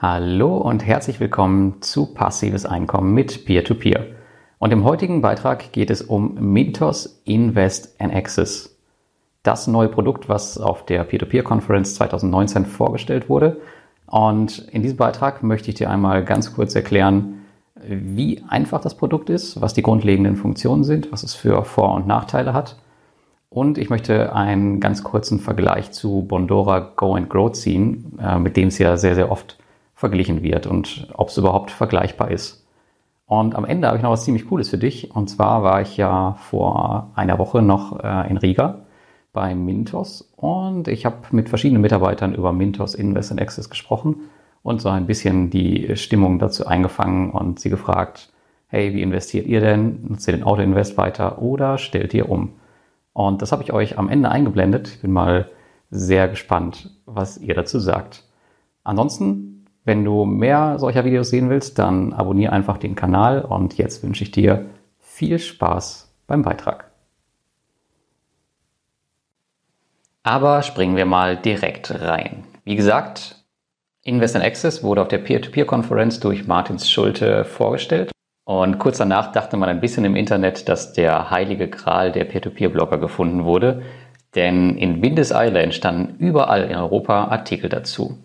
Hallo 0.00 0.58
und 0.58 0.86
herzlich 0.86 1.18
willkommen 1.18 1.82
zu 1.82 2.06
Passives 2.06 2.64
Einkommen 2.64 3.14
mit 3.14 3.44
Peer-to-Peer. 3.46 3.98
-Peer. 3.98 4.06
Und 4.60 4.72
im 4.72 4.84
heutigen 4.84 5.22
Beitrag 5.22 5.72
geht 5.72 5.90
es 5.90 6.02
um 6.02 6.34
Mintos 6.34 7.20
Invest 7.24 8.00
and 8.00 8.14
Access. 8.14 8.78
Das 9.42 9.66
neue 9.66 9.88
Produkt, 9.88 10.28
was 10.28 10.56
auf 10.56 10.86
der 10.86 11.02
Peer-to-Peer-Conference 11.02 11.96
2019 11.96 12.66
vorgestellt 12.66 13.28
wurde. 13.28 13.60
Und 14.06 14.68
in 14.70 14.82
diesem 14.82 14.98
Beitrag 14.98 15.42
möchte 15.42 15.68
ich 15.70 15.74
dir 15.74 15.90
einmal 15.90 16.24
ganz 16.24 16.54
kurz 16.54 16.76
erklären, 16.76 17.40
wie 17.74 18.44
einfach 18.48 18.80
das 18.80 18.96
Produkt 18.96 19.30
ist, 19.30 19.60
was 19.60 19.74
die 19.74 19.82
grundlegenden 19.82 20.36
Funktionen 20.36 20.84
sind, 20.84 21.10
was 21.10 21.24
es 21.24 21.34
für 21.34 21.64
Vor- 21.64 21.94
und 21.94 22.06
Nachteile 22.06 22.52
hat. 22.52 22.76
Und 23.50 23.78
ich 23.78 23.90
möchte 23.90 24.32
einen 24.32 24.78
ganz 24.78 25.02
kurzen 25.02 25.40
Vergleich 25.40 25.90
zu 25.90 26.22
Bondora 26.22 26.92
Go 26.94 27.16
and 27.16 27.28
Grow 27.28 27.50
ziehen, 27.50 28.16
äh, 28.22 28.38
mit 28.38 28.56
dem 28.56 28.68
es 28.68 28.78
ja 28.78 28.96
sehr, 28.96 29.16
sehr 29.16 29.32
oft 29.32 29.58
verglichen 29.98 30.44
wird 30.44 30.68
und 30.68 31.08
ob 31.14 31.28
es 31.28 31.36
überhaupt 31.36 31.72
vergleichbar 31.72 32.30
ist. 32.30 32.64
Und 33.26 33.56
am 33.56 33.64
Ende 33.64 33.88
habe 33.88 33.96
ich 33.96 34.02
noch 34.04 34.12
was 34.12 34.24
ziemlich 34.24 34.46
Cooles 34.46 34.68
für 34.70 34.78
dich. 34.78 35.10
Und 35.14 35.28
zwar 35.28 35.64
war 35.64 35.82
ich 35.82 35.96
ja 35.96 36.36
vor 36.38 37.10
einer 37.16 37.38
Woche 37.38 37.62
noch 37.62 37.98
äh, 37.98 38.30
in 38.30 38.36
Riga 38.36 38.86
bei 39.32 39.56
Mintos 39.56 40.32
und 40.36 40.86
ich 40.86 41.04
habe 41.04 41.16
mit 41.32 41.48
verschiedenen 41.48 41.82
Mitarbeitern 41.82 42.32
über 42.32 42.52
Mintos 42.52 42.94
Invest 42.94 43.32
and 43.32 43.42
Access 43.42 43.68
gesprochen 43.68 44.30
und 44.62 44.80
so 44.80 44.88
ein 44.88 45.06
bisschen 45.06 45.50
die 45.50 45.96
Stimmung 45.96 46.38
dazu 46.38 46.66
eingefangen 46.66 47.30
und 47.32 47.58
sie 47.58 47.68
gefragt, 47.68 48.32
hey, 48.68 48.94
wie 48.94 49.02
investiert 49.02 49.46
ihr 49.46 49.60
denn? 49.60 50.06
Nutzt 50.08 50.28
ihr 50.28 50.34
den 50.34 50.44
Auto-Invest 50.44 50.96
weiter 50.96 51.42
oder 51.42 51.76
stellt 51.76 52.14
ihr 52.14 52.30
um? 52.30 52.52
Und 53.12 53.42
das 53.42 53.50
habe 53.50 53.64
ich 53.64 53.72
euch 53.72 53.98
am 53.98 54.08
Ende 54.08 54.30
eingeblendet. 54.30 54.88
Ich 54.94 55.02
bin 55.02 55.12
mal 55.12 55.50
sehr 55.90 56.28
gespannt, 56.28 56.90
was 57.04 57.36
ihr 57.38 57.54
dazu 57.54 57.80
sagt. 57.80 58.24
Ansonsten 58.84 59.57
wenn 59.88 60.04
du 60.04 60.26
mehr 60.26 60.78
solcher 60.78 61.04
Videos 61.04 61.30
sehen 61.30 61.48
willst, 61.48 61.78
dann 61.78 62.12
abonniere 62.12 62.52
einfach 62.52 62.76
den 62.76 62.94
Kanal 62.94 63.40
und 63.40 63.78
jetzt 63.78 64.04
wünsche 64.04 64.22
ich 64.22 64.30
dir 64.30 64.66
viel 65.00 65.38
Spaß 65.38 66.14
beim 66.26 66.42
Beitrag. 66.42 66.90
Aber 70.22 70.62
springen 70.62 70.94
wir 70.94 71.06
mal 71.06 71.38
direkt 71.38 72.02
rein. 72.02 72.44
Wie 72.64 72.76
gesagt, 72.76 73.42
Invest 74.04 74.36
in 74.36 74.42
Access 74.42 74.82
wurde 74.82 75.00
auf 75.00 75.08
der 75.08 75.18
Peer-to-Peer-Konferenz 75.18 76.20
durch 76.20 76.46
Martins 76.46 76.90
Schulte 76.90 77.46
vorgestellt. 77.46 78.10
Und 78.44 78.78
kurz 78.78 78.98
danach 78.98 79.32
dachte 79.32 79.56
man 79.56 79.70
ein 79.70 79.80
bisschen 79.80 80.04
im 80.04 80.16
Internet, 80.16 80.68
dass 80.68 80.92
der 80.92 81.30
heilige 81.30 81.68
Gral 81.68 82.12
der 82.12 82.24
Peer-to-Peer-Blogger 82.24 82.98
gefunden 82.98 83.44
wurde. 83.44 83.82
Denn 84.34 84.76
in 84.76 85.00
Windeseile 85.00 85.72
standen 85.72 86.18
überall 86.18 86.64
in 86.64 86.76
Europa 86.76 87.28
Artikel 87.28 87.70
dazu. 87.70 88.18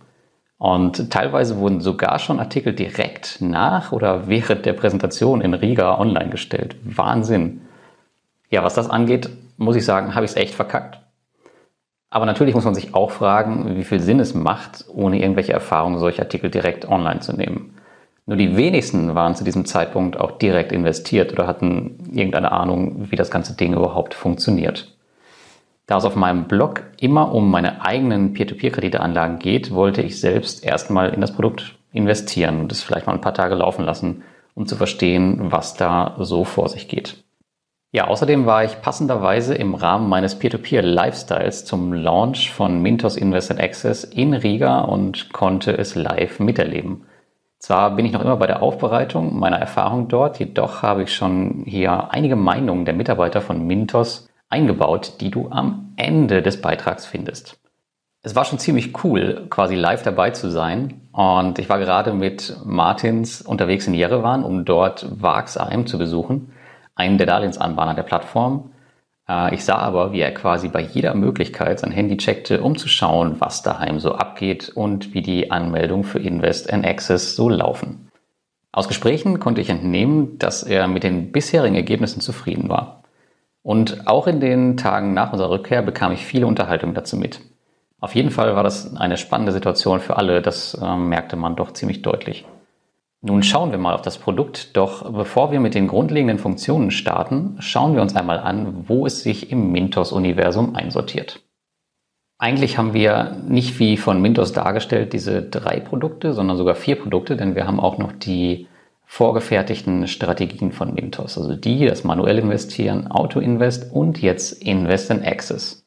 Und 0.64 1.12
teilweise 1.12 1.58
wurden 1.58 1.82
sogar 1.82 2.20
schon 2.20 2.40
Artikel 2.40 2.72
direkt 2.72 3.42
nach 3.42 3.92
oder 3.92 4.30
während 4.30 4.66
der 4.66 4.72
Präsentation 4.72 5.42
in 5.42 5.54
Riga 5.54 6.00
online 6.00 6.30
gestellt. 6.30 6.78
Wahnsinn. 6.86 7.64
Ja, 8.50 8.64
was 8.64 8.74
das 8.74 8.90
angeht, 8.90 9.30
muss 9.58 9.76
ich 9.76 9.84
sagen, 9.84 10.16
habe 10.16 10.24
ich 10.24 10.32
es 10.32 10.38
echt 10.38 10.56
verkackt. 10.56 11.02
Aber 12.10 12.26
natürlich 12.26 12.56
muss 12.56 12.64
man 12.64 12.76
sich 12.76 12.96
auch 12.96 13.12
fragen, 13.12 13.76
wie 13.76 13.84
viel 13.84 14.00
Sinn 14.00 14.22
es 14.22 14.34
macht, 14.36 14.86
ohne 14.88 15.22
irgendwelche 15.22 15.52
Erfahrungen 15.52 16.00
solche 16.00 16.22
Artikel 16.22 16.50
direkt 16.50 16.88
online 16.88 17.20
zu 17.20 17.34
nehmen. 17.36 17.76
Nur 18.26 18.38
die 18.38 18.56
wenigsten 18.56 19.16
waren 19.16 19.36
zu 19.36 19.44
diesem 19.44 19.66
Zeitpunkt 19.66 20.18
auch 20.18 20.38
direkt 20.38 20.72
investiert 20.72 21.34
oder 21.34 21.46
hatten 21.46 22.10
irgendeine 22.14 22.54
Ahnung, 22.54 23.12
wie 23.12 23.18
das 23.18 23.32
ganze 23.32 23.58
Ding 23.58 23.74
überhaupt 23.74 24.14
funktioniert. 24.14 24.93
Da 25.86 25.98
es 25.98 26.06
auf 26.06 26.16
meinem 26.16 26.46
Blog 26.46 26.84
immer 27.00 27.34
um 27.34 27.52
meine 27.52 27.86
eigenen 27.86 28.34
Peer-to-Peer-Krediteanlagen 28.34 29.40
geht, 29.40 29.74
wollte 29.74 30.02
ich 30.02 30.20
selbst 30.20 30.64
erstmal 30.64 31.14
in 31.14 31.22
das 31.22 31.34
Produkt 31.34 31.76
investieren 31.92 32.62
und 32.62 32.72
es 32.72 32.84
vielleicht 32.84 33.06
mal 33.06 33.14
ein 33.14 33.22
paar 33.22 33.34
Tage 33.34 33.56
laufen 33.56 33.84
lassen, 33.84 34.24
um 34.56 34.66
zu 34.66 34.76
verstehen, 34.76 35.52
was 35.52 35.76
da 35.76 36.16
so 36.20 36.46
vor 36.46 36.70
sich 36.70 36.88
geht. 36.88 37.24
Ja, 37.92 38.08
außerdem 38.08 38.48
war 38.48 38.64
ich 38.64 38.82
passenderweise 38.82 39.54
im 39.54 39.76
Rahmen 39.76 40.10
meines 40.10 40.40
Peer-to-Peer-Lifestyles 40.40 41.66
zum 41.66 41.94
Launch 41.94 42.52
von 42.52 42.82
Mintos 42.82 43.18
Invest 43.18 43.60
Access 43.60 44.04
in 44.04 44.34
Riga 44.34 44.82
und 44.82 45.32
konnte 45.32 45.78
es 45.78 45.94
live 45.94 46.40
miterleben. 46.40 47.06
Zwar 47.60 47.96
bin 47.96 48.06
ich 48.06 48.12
noch 48.12 48.22
immer 48.22 48.38
bei 48.38 48.48
der 48.48 48.64
Aufbereitung 48.64 49.38
meiner 49.38 49.60
Erfahrung 49.60 50.08
dort, 50.08 50.40
jedoch 50.40 50.82
habe 50.82 51.04
ich 51.04 51.14
schon 51.14 51.64
hier 51.66 52.12
einige 52.12 52.36
Meinungen 52.36 52.86
der 52.86 52.96
Mitarbeiter 52.96 53.42
von 53.42 53.66
Mintos 53.68 54.28
eingebaut, 54.54 55.14
die 55.20 55.32
du 55.32 55.50
am 55.50 55.94
Ende 55.98 56.44
des 56.44 56.62
Beitrags 56.62 57.08
findest. 57.08 57.60
Es 58.22 58.36
war 58.36 58.46
schon 58.46 58.60
ziemlich 58.60 59.04
cool, 59.04 59.48
quasi 59.50 59.76
live 59.76 60.04
dabei 60.04 60.30
zu 60.30 60.50
sein. 60.50 61.02
Und 61.12 61.58
ich 61.60 61.70
war 61.70 61.80
gerade 61.80 62.14
mit 62.14 62.56
Martins 62.64 63.42
unterwegs 63.42 63.88
in 63.88 63.96
Jerewan, 63.96 64.44
um 64.44 64.64
dort 64.64 65.08
Vax 65.22 65.58
AM 65.58 65.88
zu 65.88 65.98
besuchen, 65.98 66.54
einen 66.96 67.18
der 67.18 67.28
Darlehensanbahner 67.28 67.96
der 67.96 68.04
Plattform. 68.04 68.72
Äh, 69.28 69.56
ich 69.56 69.66
sah 69.66 69.78
aber, 69.78 70.14
wie 70.14 70.22
er 70.22 70.34
quasi 70.34 70.70
bei 70.70 70.82
jeder 70.82 71.16
Möglichkeit 71.16 71.80
sein 71.80 71.92
Handy 71.92 72.18
checkte, 72.18 72.62
um 72.62 72.78
zu 72.78 72.88
schauen, 72.88 73.38
was 73.40 73.64
daheim 73.64 74.00
so 74.00 74.14
abgeht 74.14 74.70
und 74.70 75.14
wie 75.14 75.22
die 75.22 75.52
Anmeldungen 75.52 76.06
für 76.06 76.20
Invest 76.20 76.72
and 76.72 76.86
Access 76.86 77.36
so 77.36 77.50
laufen. 77.50 78.10
Aus 78.72 78.88
Gesprächen 78.88 79.40
konnte 79.40 79.62
ich 79.62 79.70
entnehmen, 79.70 80.38
dass 80.40 80.64
er 80.64 80.88
mit 80.88 81.04
den 81.04 81.32
bisherigen 81.32 81.76
Ergebnissen 81.76 82.22
zufrieden 82.22 82.70
war. 82.70 83.03
Und 83.64 84.08
auch 84.08 84.28
in 84.28 84.42
den 84.42 84.78
Tagen 84.78 85.14
nach 85.14 85.32
unserer 85.32 85.50
Rückkehr 85.50 85.82
bekam 85.82 86.12
ich 86.12 86.26
viele 86.26 86.46
Unterhaltungen 86.46 86.94
dazu 86.94 87.18
mit. 87.18 87.40
Auf 88.02 88.14
jeden 88.14 88.32
Fall 88.32 88.56
war 88.56 88.64
das 88.64 88.96
eine 88.98 89.16
spannende 89.16 89.54
Situation 89.54 90.02
für 90.02 90.18
alle, 90.18 90.42
das 90.42 90.74
äh, 90.74 90.96
merkte 90.98 91.38
man 91.38 91.56
doch 91.56 91.72
ziemlich 91.72 92.02
deutlich. 92.02 92.46
Nun 93.22 93.42
schauen 93.42 93.72
wir 93.72 93.78
mal 93.78 93.94
auf 93.94 94.02
das 94.02 94.18
Produkt, 94.18 94.76
doch 94.76 95.10
bevor 95.10 95.54
wir 95.54 95.62
mit 95.62 95.76
den 95.76 95.88
grundlegenden 95.88 96.38
Funktionen 96.38 96.92
starten, 96.92 97.56
schauen 97.60 97.96
wir 97.96 98.02
uns 98.02 98.18
einmal 98.18 98.40
an, 98.40 98.84
wo 98.90 99.06
es 99.06 99.24
sich 99.24 99.50
im 99.50 99.72
Mintos-Universum 99.72 100.76
einsortiert. 100.76 101.40
Eigentlich 102.38 102.78
haben 102.78 102.94
wir 102.94 103.38
nicht 103.48 103.80
wie 103.80 103.96
von 103.96 104.22
Mintos 104.22 104.52
dargestellt 104.52 105.14
diese 105.14 105.42
drei 105.42 105.80
Produkte, 105.80 106.34
sondern 106.34 106.58
sogar 106.58 106.76
vier 106.76 106.98
Produkte, 106.98 107.38
denn 107.38 107.56
wir 107.56 107.66
haben 107.66 107.80
auch 107.80 107.98
noch 107.98 108.12
die 108.12 108.68
vorgefertigten 109.14 110.08
Strategien 110.08 110.72
von 110.72 110.96
Mintos. 110.96 111.38
Also 111.38 111.56
die, 111.56 111.86
das 111.86 112.04
manuell 112.04 112.40
investieren, 112.40 113.06
Auto-Invest 113.06 113.94
und 113.94 114.20
jetzt 114.20 114.54
Invest 114.54 115.12
in 115.12 115.24
Access. 115.24 115.86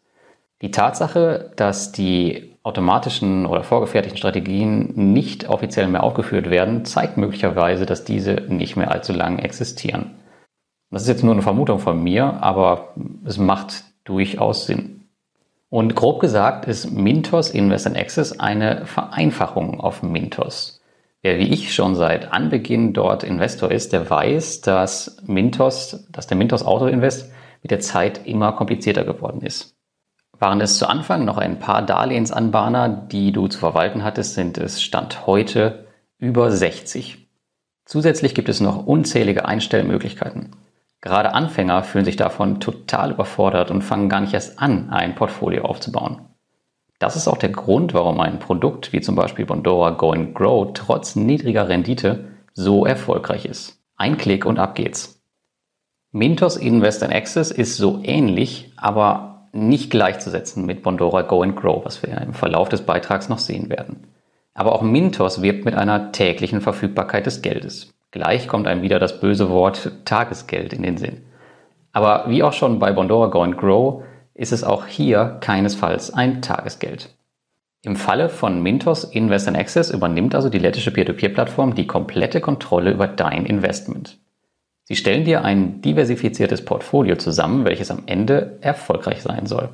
Die 0.62 0.70
Tatsache, 0.70 1.50
dass 1.56 1.90
die 1.90 2.56
automatischen 2.62 3.46
oder 3.46 3.64
vorgefertigten 3.64 4.16
Strategien 4.16 4.92
nicht 5.12 5.48
offiziell 5.48 5.88
mehr 5.88 6.04
aufgeführt 6.04 6.50
werden, 6.50 6.84
zeigt 6.84 7.16
möglicherweise, 7.16 7.84
dass 7.84 8.04
diese 8.04 8.34
nicht 8.48 8.76
mehr 8.76 8.92
allzu 8.92 9.12
lange 9.12 9.42
existieren. 9.42 10.12
Das 10.92 11.02
ist 11.02 11.08
jetzt 11.08 11.24
nur 11.24 11.32
eine 11.32 11.42
Vermutung 11.42 11.80
von 11.80 12.00
mir, 12.00 12.40
aber 12.44 12.94
es 13.24 13.38
macht 13.38 13.82
durchaus 14.04 14.66
Sinn. 14.66 15.08
Und 15.68 15.96
grob 15.96 16.20
gesagt 16.20 16.66
ist 16.66 16.92
Mintos 16.92 17.50
Invest 17.50 17.86
in 17.86 17.96
Access 17.96 18.38
eine 18.38 18.86
Vereinfachung 18.86 19.80
auf 19.80 20.04
Mintos. 20.04 20.80
Wer 21.26 21.40
wie 21.40 21.52
ich 21.52 21.74
schon 21.74 21.96
seit 21.96 22.32
Anbeginn 22.32 22.92
dort 22.92 23.24
Investor 23.24 23.72
ist, 23.72 23.92
der 23.92 24.08
weiß, 24.08 24.60
dass 24.60 25.16
Mintos, 25.26 26.06
dass 26.12 26.28
der 26.28 26.36
Mintos 26.36 26.64
Auto 26.64 26.86
Invest 26.86 27.32
mit 27.64 27.72
der 27.72 27.80
Zeit 27.80 28.28
immer 28.28 28.52
komplizierter 28.52 29.02
geworden 29.02 29.40
ist. 29.40 29.74
Waren 30.38 30.60
es 30.60 30.78
zu 30.78 30.88
Anfang 30.88 31.24
noch 31.24 31.38
ein 31.38 31.58
paar 31.58 31.82
Darlehensanbahner, 31.82 33.08
die 33.10 33.32
du 33.32 33.48
zu 33.48 33.58
verwalten 33.58 34.04
hattest, 34.04 34.34
sind 34.34 34.56
es 34.56 34.80
Stand 34.80 35.26
heute 35.26 35.88
über 36.18 36.52
60. 36.52 37.26
Zusätzlich 37.84 38.36
gibt 38.36 38.48
es 38.48 38.60
noch 38.60 38.86
unzählige 38.86 39.46
Einstellmöglichkeiten. 39.46 40.52
Gerade 41.00 41.34
Anfänger 41.34 41.82
fühlen 41.82 42.04
sich 42.04 42.14
davon 42.14 42.60
total 42.60 43.10
überfordert 43.10 43.72
und 43.72 43.82
fangen 43.82 44.08
gar 44.08 44.20
nicht 44.20 44.34
erst 44.34 44.60
an, 44.60 44.90
ein 44.90 45.16
Portfolio 45.16 45.64
aufzubauen. 45.64 46.35
Das 46.98 47.16
ist 47.16 47.28
auch 47.28 47.36
der 47.36 47.50
Grund, 47.50 47.92
warum 47.92 48.20
ein 48.20 48.38
Produkt 48.38 48.92
wie 48.92 49.00
zum 49.00 49.14
Beispiel 49.14 49.44
Bondora 49.44 49.90
Go 49.90 50.12
and 50.12 50.34
Grow 50.34 50.72
trotz 50.72 51.14
niedriger 51.14 51.68
Rendite 51.68 52.28
so 52.54 52.86
erfolgreich 52.86 53.44
ist. 53.44 53.78
Ein 53.96 54.16
Klick 54.16 54.46
und 54.46 54.58
ab 54.58 54.74
geht's. 54.74 55.22
Mintos 56.10 56.56
Invest 56.56 57.02
and 57.02 57.14
Access 57.14 57.50
ist 57.50 57.76
so 57.76 58.00
ähnlich, 58.02 58.72
aber 58.76 59.48
nicht 59.52 59.90
gleichzusetzen 59.90 60.64
mit 60.64 60.82
Bondora 60.82 61.22
Go 61.22 61.42
and 61.42 61.56
Grow, 61.56 61.84
was 61.84 62.02
wir 62.02 62.18
im 62.20 62.32
Verlauf 62.32 62.70
des 62.70 62.82
Beitrags 62.82 63.28
noch 63.28 63.38
sehen 63.38 63.68
werden. 63.68 64.06
Aber 64.54 64.72
auch 64.72 64.82
Mintos 64.82 65.42
wirbt 65.42 65.66
mit 65.66 65.74
einer 65.74 66.12
täglichen 66.12 66.62
Verfügbarkeit 66.62 67.26
des 67.26 67.42
Geldes. 67.42 67.92
Gleich 68.10 68.48
kommt 68.48 68.66
einem 68.66 68.80
wieder 68.80 68.98
das 68.98 69.20
böse 69.20 69.50
Wort 69.50 69.92
Tagesgeld 70.06 70.72
in 70.72 70.82
den 70.82 70.96
Sinn. 70.96 71.22
Aber 71.92 72.24
wie 72.28 72.42
auch 72.42 72.54
schon 72.54 72.78
bei 72.78 72.92
Bondora 72.92 73.26
Go 73.26 73.42
and 73.42 73.58
Grow 73.58 74.02
ist 74.36 74.52
es 74.52 74.64
auch 74.64 74.86
hier 74.86 75.38
keinesfalls 75.40 76.12
ein 76.12 76.42
Tagesgeld. 76.42 77.14
Im 77.82 77.96
Falle 77.96 78.28
von 78.28 78.62
Mintos 78.62 79.04
Invest 79.04 79.48
in 79.48 79.56
Access 79.56 79.90
übernimmt 79.90 80.34
also 80.34 80.48
die 80.48 80.58
lettische 80.58 80.90
Peer-to-Peer-Plattform 80.90 81.74
die 81.74 81.86
komplette 81.86 82.40
Kontrolle 82.40 82.90
über 82.90 83.06
dein 83.06 83.46
Investment. 83.46 84.18
Sie 84.84 84.96
stellen 84.96 85.24
dir 85.24 85.44
ein 85.44 85.80
diversifiziertes 85.82 86.64
Portfolio 86.64 87.16
zusammen, 87.16 87.64
welches 87.64 87.90
am 87.90 88.02
Ende 88.06 88.58
erfolgreich 88.60 89.22
sein 89.22 89.46
soll. 89.46 89.70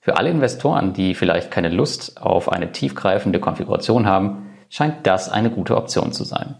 Für 0.00 0.16
alle 0.16 0.30
Investoren, 0.30 0.92
die 0.92 1.14
vielleicht 1.14 1.50
keine 1.50 1.68
Lust 1.68 2.20
auf 2.20 2.50
eine 2.50 2.72
tiefgreifende 2.72 3.40
Konfiguration 3.40 4.06
haben, 4.06 4.50
scheint 4.68 5.06
das 5.06 5.28
eine 5.28 5.50
gute 5.50 5.76
Option 5.76 6.12
zu 6.12 6.24
sein. 6.24 6.56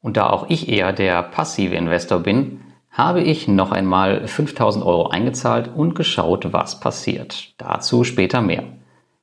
Und 0.00 0.16
da 0.16 0.30
auch 0.30 0.48
ich 0.48 0.68
eher 0.68 0.92
der 0.92 1.22
passive 1.22 1.74
Investor 1.74 2.20
bin, 2.20 2.60
habe 2.98 3.22
ich 3.22 3.46
noch 3.46 3.70
einmal 3.70 4.26
5000 4.26 4.84
Euro 4.84 5.06
eingezahlt 5.06 5.70
und 5.74 5.94
geschaut, 5.94 6.52
was 6.52 6.80
passiert. 6.80 7.54
Dazu 7.56 8.02
später 8.02 8.42
mehr. 8.42 8.64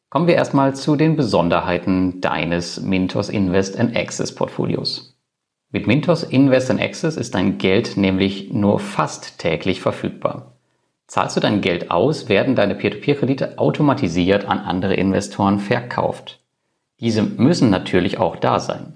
Kommen 0.09 0.27
wir 0.27 0.35
erstmal 0.35 0.73
zu 0.73 0.95
den 0.95 1.17
Besonderheiten 1.17 2.21
deines 2.21 2.79
Mintos 2.79 3.27
Invest 3.27 3.77
and 3.77 3.95
Access 3.97 4.33
Portfolios. 4.33 5.19
Mit 5.71 5.87
Mintos 5.87 6.23
Invest 6.23 6.71
and 6.71 6.81
Access 6.81 7.17
ist 7.17 7.35
dein 7.35 7.57
Geld 7.57 7.97
nämlich 7.97 8.53
nur 8.53 8.79
fast 8.79 9.39
täglich 9.39 9.81
verfügbar. 9.81 10.53
Zahlst 11.07 11.35
du 11.35 11.41
dein 11.41 11.59
Geld 11.59 11.91
aus, 11.91 12.29
werden 12.29 12.55
deine 12.55 12.75
Peer-to-Peer-Kredite 12.75 13.59
automatisiert 13.59 14.45
an 14.45 14.59
andere 14.59 14.93
Investoren 14.93 15.59
verkauft. 15.59 16.39
Diese 17.01 17.23
müssen 17.23 17.71
natürlich 17.71 18.19
auch 18.19 18.37
da 18.37 18.61
sein. 18.61 18.95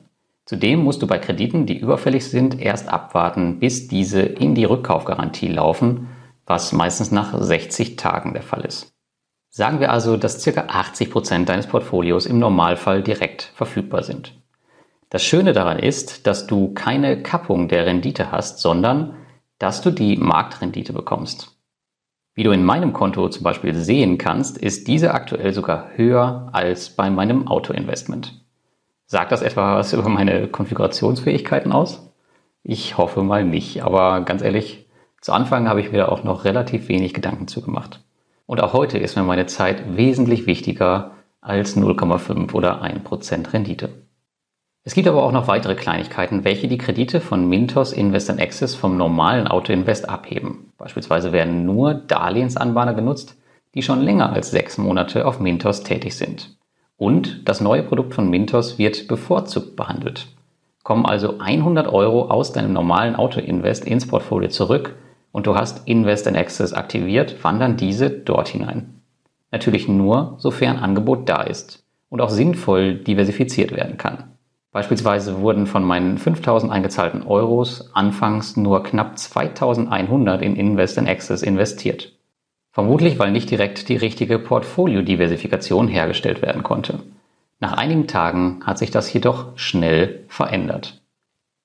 Zudem 0.49 0.83
musst 0.83 1.03
du 1.03 1.05
bei 1.05 1.19
Krediten, 1.19 1.67
die 1.67 1.77
überfällig 1.77 2.25
sind, 2.25 2.59
erst 2.59 2.89
abwarten, 2.89 3.59
bis 3.59 3.87
diese 3.87 4.21
in 4.21 4.55
die 4.55 4.63
Rückkaufgarantie 4.63 5.47
laufen, 5.47 6.07
was 6.47 6.73
meistens 6.73 7.11
nach 7.11 7.39
60 7.39 7.97
Tagen 7.97 8.33
der 8.33 8.41
Fall 8.41 8.65
ist. 8.65 8.91
Sagen 9.51 9.79
wir 9.79 9.91
also, 9.91 10.17
dass 10.17 10.43
ca. 10.43 10.61
80 10.67 11.11
Prozent 11.11 11.49
deines 11.49 11.67
Portfolios 11.67 12.25
im 12.25 12.39
Normalfall 12.39 13.03
direkt 13.03 13.43
verfügbar 13.53 14.01
sind. 14.01 14.41
Das 15.11 15.23
Schöne 15.23 15.53
daran 15.53 15.77
ist, 15.77 16.25
dass 16.25 16.47
du 16.47 16.73
keine 16.73 17.21
Kappung 17.21 17.67
der 17.67 17.85
Rendite 17.85 18.31
hast, 18.31 18.57
sondern 18.57 19.17
dass 19.59 19.83
du 19.83 19.91
die 19.91 20.17
Marktrendite 20.17 20.93
bekommst. 20.93 21.59
Wie 22.33 22.41
du 22.41 22.49
in 22.49 22.65
meinem 22.65 22.91
Konto 22.91 23.29
zum 23.29 23.43
Beispiel 23.43 23.75
sehen 23.75 24.17
kannst, 24.17 24.57
ist 24.57 24.87
diese 24.87 25.13
aktuell 25.13 25.53
sogar 25.53 25.91
höher 25.95 26.49
als 26.53 26.89
bei 26.89 27.11
meinem 27.11 27.47
Autoinvestment. 27.47 28.48
Sagt 29.11 29.31
das 29.31 29.41
etwa 29.41 29.77
was 29.77 29.91
über 29.91 30.07
meine 30.07 30.47
Konfigurationsfähigkeiten 30.47 31.71
aus? 31.71 32.13
Ich 32.61 32.99
hoffe 32.99 33.23
mal 33.23 33.43
nicht, 33.43 33.81
aber 33.81 34.21
ganz 34.21 34.43
ehrlich, 34.43 34.87
zu 35.19 35.33
Anfang 35.33 35.67
habe 35.67 35.81
ich 35.81 35.91
mir 35.91 36.11
auch 36.11 36.23
noch 36.23 36.45
relativ 36.45 36.89
wenig 36.89 37.15
Gedanken 37.15 37.47
zugemacht. 37.47 38.03
Und 38.45 38.61
auch 38.61 38.73
heute 38.73 38.99
ist 38.99 39.15
mir 39.15 39.23
meine 39.23 39.47
Zeit 39.47 39.97
wesentlich 39.97 40.45
wichtiger 40.45 41.15
als 41.41 41.75
0,5 41.75 42.53
oder 42.53 42.83
1% 42.83 43.51
Rendite. 43.51 43.89
Es 44.83 44.93
gibt 44.93 45.07
aber 45.07 45.23
auch 45.23 45.31
noch 45.31 45.47
weitere 45.47 45.73
Kleinigkeiten, 45.73 46.43
welche 46.43 46.67
die 46.67 46.77
Kredite 46.77 47.19
von 47.19 47.49
Mintos 47.49 47.93
Invest 47.93 48.29
and 48.29 48.39
Access 48.39 48.75
vom 48.75 48.95
normalen 48.95 49.47
Autoinvest 49.47 50.07
abheben. 50.07 50.71
Beispielsweise 50.77 51.31
werden 51.31 51.65
nur 51.65 51.95
Darlehensanbahner 51.95 52.93
genutzt, 52.93 53.39
die 53.73 53.81
schon 53.81 54.01
länger 54.01 54.31
als 54.31 54.51
sechs 54.51 54.77
Monate 54.77 55.25
auf 55.25 55.39
Mintos 55.39 55.81
tätig 55.81 56.15
sind. 56.15 56.58
Und 56.99 57.47
das 57.47 57.61
neue 57.61 57.81
Produkt 57.81 58.13
von 58.13 58.29
Mintos 58.29 58.77
wird 58.77 59.07
bevorzugt 59.07 59.77
behandelt. 59.77 60.27
Kommen 60.83 61.05
also 61.05 61.39
100 61.39 61.87
Euro 61.87 62.25
aus 62.25 62.51
deinem 62.51 62.73
normalen 62.73 63.15
Auto-Invest 63.15 63.85
ins 63.85 64.05
Portfolio 64.05 64.49
zurück 64.49 64.97
und 65.31 65.47
du 65.47 65.55
hast 65.55 65.87
Invest 65.87 66.27
in 66.27 66.35
Access 66.35 66.73
aktiviert, 66.73 67.41
wandern 67.41 67.77
diese 67.77 68.09
dort 68.09 68.49
hinein. 68.49 69.01
Natürlich 69.49 69.87
nur, 69.87 70.35
sofern 70.39 70.77
Angebot 70.77 71.29
da 71.29 71.41
ist 71.41 71.85
und 72.09 72.19
auch 72.19 72.29
sinnvoll 72.29 72.95
diversifiziert 72.95 73.71
werden 73.71 73.95
kann. 73.95 74.35
Beispielsweise 74.73 75.39
wurden 75.39 75.67
von 75.67 75.85
meinen 75.85 76.17
5000 76.17 76.69
eingezahlten 76.69 77.23
Euros 77.25 77.91
anfangs 77.93 78.57
nur 78.57 78.83
knapp 78.83 79.17
2100 79.17 80.41
in 80.41 80.57
Invest 80.57 80.97
in 80.97 81.07
Access 81.07 81.43
investiert. 81.43 82.18
Vermutlich, 82.79 83.19
weil 83.19 83.31
nicht 83.31 83.51
direkt 83.51 83.89
die 83.89 83.97
richtige 83.97 84.39
Portfoliodiversifikation 84.39 85.89
hergestellt 85.89 86.41
werden 86.41 86.63
konnte. 86.63 87.01
Nach 87.59 87.73
einigen 87.73 88.07
Tagen 88.07 88.61
hat 88.65 88.77
sich 88.77 88.89
das 88.89 89.11
jedoch 89.11 89.47
schnell 89.57 90.23
verändert. 90.29 91.01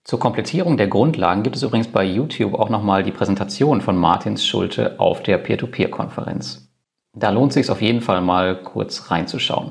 Zur 0.02 0.18
Komplettierung 0.18 0.76
der 0.76 0.88
Grundlagen 0.88 1.44
gibt 1.44 1.54
es 1.54 1.62
übrigens 1.62 1.86
bei 1.86 2.02
YouTube 2.02 2.54
auch 2.54 2.68
nochmal 2.68 3.04
die 3.04 3.12
Präsentation 3.12 3.80
von 3.80 3.96
Martins 3.96 4.44
Schulte 4.44 4.98
auf 4.98 5.22
der 5.22 5.38
Peer-to-Peer-Konferenz. 5.38 6.68
Da 7.12 7.30
lohnt 7.30 7.50
es 7.50 7.54
sich 7.54 7.70
auf 7.70 7.80
jeden 7.80 8.00
Fall 8.00 8.20
mal 8.20 8.60
kurz 8.60 9.08
reinzuschauen. 9.12 9.70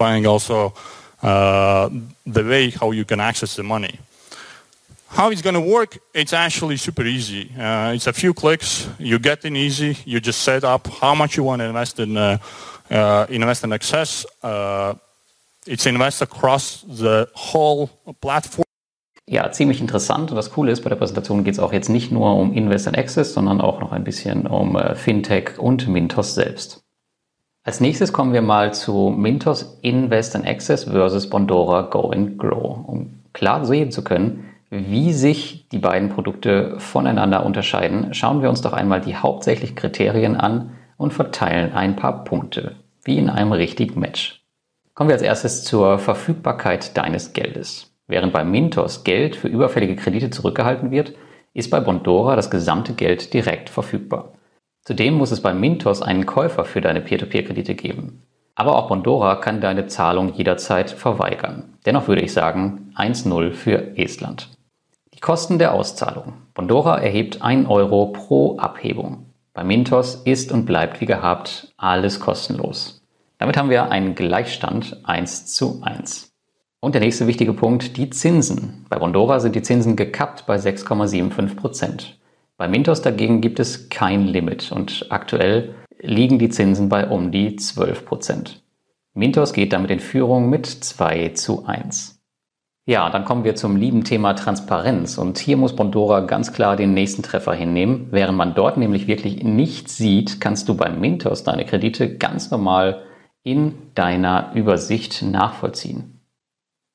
Also, 0.00 0.72
uh, 1.22 1.88
the 2.24 2.44
way 2.44 2.72
how 2.72 2.92
you 2.92 3.04
can 3.04 3.20
access 3.20 3.54
the 3.54 3.62
money. 3.62 4.00
How 5.14 5.30
it's 5.30 5.42
going 5.42 5.54
to 5.54 5.60
work, 5.60 5.98
it's 6.14 6.32
actually 6.32 6.78
super 6.78 7.04
easy. 7.04 7.50
Uh, 7.58 7.92
it's 7.92 8.06
a 8.06 8.14
few 8.14 8.32
clicks, 8.32 8.88
you 8.98 9.18
get 9.18 9.44
in 9.44 9.56
easy, 9.56 9.94
you 10.06 10.20
just 10.20 10.40
set 10.40 10.64
up 10.64 10.86
how 10.86 11.14
much 11.14 11.36
you 11.36 11.44
want 11.44 11.60
to 11.60 11.66
invest 11.66 12.00
in, 12.00 12.16
uh, 12.16 12.38
uh, 12.90 13.26
invest 13.28 13.62
in 13.62 13.74
access. 13.74 14.24
Uh, 14.42 14.94
it's 15.66 15.84
invest 15.84 16.22
across 16.22 16.82
the 16.88 17.28
whole 17.34 17.90
platform. 18.22 18.64
Ja, 19.28 19.52
ziemlich 19.52 19.82
interessant. 19.82 20.30
Und 20.30 20.36
das 20.36 20.50
Coole 20.50 20.72
ist, 20.72 20.80
bei 20.82 20.88
der 20.88 20.96
Präsentation 20.96 21.44
geht 21.44 21.54
es 21.54 21.60
auch 21.60 21.74
jetzt 21.74 21.90
nicht 21.90 22.10
nur 22.10 22.34
um 22.34 22.54
Invest 22.54 22.86
in 22.86 22.94
Access, 22.94 23.34
sondern 23.34 23.60
auch 23.60 23.80
noch 23.80 23.92
ein 23.92 24.04
bisschen 24.04 24.46
um 24.46 24.76
äh, 24.76 24.94
Fintech 24.94 25.58
und 25.58 25.88
Mintos 25.88 26.34
selbst. 26.34 26.82
Als 27.64 27.80
nächstes 27.80 28.14
kommen 28.14 28.32
wir 28.32 28.42
mal 28.42 28.72
zu 28.72 29.14
Mintos 29.14 29.78
Invest 29.82 30.34
in 30.34 30.46
Access 30.46 30.84
versus 30.84 31.28
Bondora 31.28 31.82
Go 31.82 32.10
and 32.10 32.38
Grow, 32.38 32.78
um 32.86 33.20
klar 33.34 33.66
sehen 33.66 33.92
zu 33.92 34.02
können, 34.02 34.51
wie 34.74 35.12
sich 35.12 35.68
die 35.68 35.78
beiden 35.78 36.08
Produkte 36.08 36.76
voneinander 36.78 37.44
unterscheiden, 37.44 38.14
schauen 38.14 38.40
wir 38.40 38.48
uns 38.48 38.62
doch 38.62 38.72
einmal 38.72 39.02
die 39.02 39.16
hauptsächlichen 39.16 39.76
Kriterien 39.76 40.34
an 40.34 40.70
und 40.96 41.12
verteilen 41.12 41.74
ein 41.74 41.94
paar 41.94 42.24
Punkte, 42.24 42.76
wie 43.04 43.18
in 43.18 43.28
einem 43.28 43.52
richtigen 43.52 44.00
Match. 44.00 44.42
Kommen 44.94 45.10
wir 45.10 45.14
als 45.14 45.22
erstes 45.22 45.64
zur 45.64 45.98
Verfügbarkeit 45.98 46.96
deines 46.96 47.34
Geldes. 47.34 47.94
Während 48.06 48.32
bei 48.32 48.44
Mintos 48.44 49.04
Geld 49.04 49.36
für 49.36 49.48
überfällige 49.48 49.94
Kredite 49.94 50.30
zurückgehalten 50.30 50.90
wird, 50.90 51.12
ist 51.52 51.70
bei 51.70 51.80
Bondora 51.80 52.34
das 52.34 52.50
gesamte 52.50 52.94
Geld 52.94 53.34
direkt 53.34 53.68
verfügbar. 53.68 54.32
Zudem 54.80 55.12
muss 55.12 55.32
es 55.32 55.42
bei 55.42 55.52
Mintos 55.52 56.00
einen 56.00 56.24
Käufer 56.24 56.64
für 56.64 56.80
deine 56.80 57.02
Peer-to-Peer-Kredite 57.02 57.74
geben. 57.74 58.22
Aber 58.54 58.76
auch 58.76 58.88
Bondora 58.88 59.36
kann 59.36 59.60
deine 59.60 59.86
Zahlung 59.86 60.32
jederzeit 60.32 60.90
verweigern. 60.90 61.74
Dennoch 61.84 62.08
würde 62.08 62.22
ich 62.22 62.32
sagen 62.32 62.90
1-0 62.96 63.52
für 63.52 63.98
Estland. 63.98 64.48
Kosten 65.22 65.60
der 65.60 65.72
Auszahlung. 65.72 66.32
Bondora 66.52 66.98
erhebt 66.98 67.42
1 67.42 67.68
Euro 67.68 68.06
pro 68.06 68.58
Abhebung. 68.58 69.26
Bei 69.54 69.62
Mintos 69.62 70.16
ist 70.24 70.50
und 70.50 70.66
bleibt 70.66 71.00
wie 71.00 71.06
gehabt 71.06 71.72
alles 71.76 72.18
kostenlos. 72.18 73.04
Damit 73.38 73.56
haben 73.56 73.70
wir 73.70 73.92
einen 73.92 74.16
Gleichstand 74.16 75.00
1 75.04 75.46
zu 75.46 75.80
1. 75.80 76.32
Und 76.80 76.96
der 76.96 77.02
nächste 77.02 77.28
wichtige 77.28 77.52
Punkt, 77.52 77.96
die 77.96 78.10
Zinsen. 78.10 78.84
Bei 78.88 78.98
Bondora 78.98 79.38
sind 79.38 79.54
die 79.54 79.62
Zinsen 79.62 79.94
gekappt 79.94 80.44
bei 80.46 80.56
6,75 80.56 81.54
Prozent. 81.54 82.18
Bei 82.56 82.66
Mintos 82.66 83.00
dagegen 83.00 83.40
gibt 83.40 83.60
es 83.60 83.90
kein 83.90 84.26
Limit 84.26 84.72
und 84.72 85.06
aktuell 85.10 85.76
liegen 86.00 86.40
die 86.40 86.48
Zinsen 86.48 86.88
bei 86.88 87.06
um 87.06 87.30
die 87.30 87.54
12 87.54 88.06
Prozent. 88.06 88.64
Mintos 89.14 89.52
geht 89.52 89.72
damit 89.72 89.92
in 89.92 90.00
Führung 90.00 90.50
mit 90.50 90.66
2 90.66 91.28
zu 91.28 91.64
1. 91.64 92.11
Ja, 92.84 93.10
dann 93.10 93.24
kommen 93.24 93.44
wir 93.44 93.54
zum 93.54 93.76
lieben 93.76 94.02
Thema 94.02 94.34
Transparenz. 94.34 95.16
Und 95.16 95.38
hier 95.38 95.56
muss 95.56 95.76
Bondora 95.76 96.20
ganz 96.20 96.52
klar 96.52 96.74
den 96.74 96.94
nächsten 96.94 97.22
Treffer 97.22 97.54
hinnehmen. 97.54 98.08
Während 98.10 98.36
man 98.36 98.54
dort 98.54 98.76
nämlich 98.76 99.06
wirklich 99.06 99.44
nichts 99.44 99.96
sieht, 99.96 100.40
kannst 100.40 100.68
du 100.68 100.74
beim 100.74 101.00
Mintos 101.00 101.44
deine 101.44 101.64
Kredite 101.64 102.16
ganz 102.16 102.50
normal 102.50 103.02
in 103.44 103.74
deiner 103.94 104.50
Übersicht 104.54 105.22
nachvollziehen. 105.22 106.22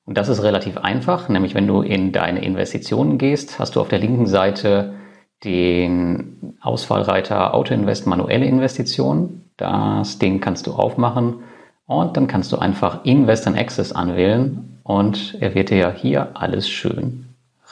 Und 0.04 0.18
das 0.18 0.28
ist 0.28 0.42
relativ 0.42 0.76
einfach, 0.76 1.30
nämlich 1.30 1.54
wenn 1.54 1.66
du 1.66 1.80
in 1.80 2.12
deine 2.12 2.44
Investitionen 2.44 3.16
gehst, 3.16 3.58
hast 3.58 3.76
du 3.76 3.80
auf 3.80 3.88
der 3.88 3.98
linken 3.98 4.26
Seite 4.26 4.94
den 5.42 6.56
Auswahlreiter 6.60 7.54
Autoinvest 7.54 8.06
manuelle 8.06 8.44
Investitionen. 8.44 9.50
Das 9.56 10.18
Ding 10.18 10.40
kannst 10.40 10.66
du 10.66 10.72
aufmachen 10.72 11.44
und 11.86 12.16
dann 12.16 12.26
kannst 12.26 12.52
du 12.52 12.58
einfach 12.58 13.04
Invest 13.04 13.46
in 13.46 13.56
Access 13.56 13.92
anwählen 13.92 14.77
und 14.88 15.36
er 15.38 15.54
wird 15.54 15.68
dir 15.68 15.76
ja 15.76 15.90
hier 15.92 16.30
alles 16.32 16.66
schön 16.66 17.26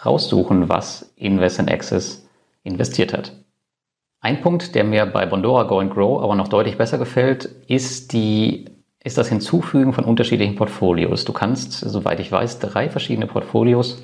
raussuchen, 0.04 0.68
was 0.68 1.14
Invest 1.16 1.58
in 1.58 1.70
Access 1.70 2.28
investiert 2.62 3.14
hat. 3.14 3.32
Ein 4.20 4.42
Punkt, 4.42 4.75
der 4.75 4.85
mir 4.85 5.06
bei 5.06 5.25
Bondora 5.25 5.62
Go 5.62 5.78
and 5.78 5.94
Grow 5.94 6.23
aber 6.23 6.35
noch 6.35 6.49
deutlich 6.49 6.76
besser 6.76 6.99
gefällt, 6.99 7.46
ist 7.68 8.12
die 8.12 8.66
ist 9.02 9.16
das 9.16 9.30
Hinzufügen 9.30 9.94
von 9.94 10.04
unterschiedlichen 10.04 10.56
Portfolios. 10.56 11.25
Du 11.25 11.32
kannst, 11.32 11.73
soweit 11.73 12.20
ich 12.20 12.30
weiß, 12.30 12.58
drei 12.58 12.90
verschiedene 12.90 13.26
Portfolios 13.26 14.02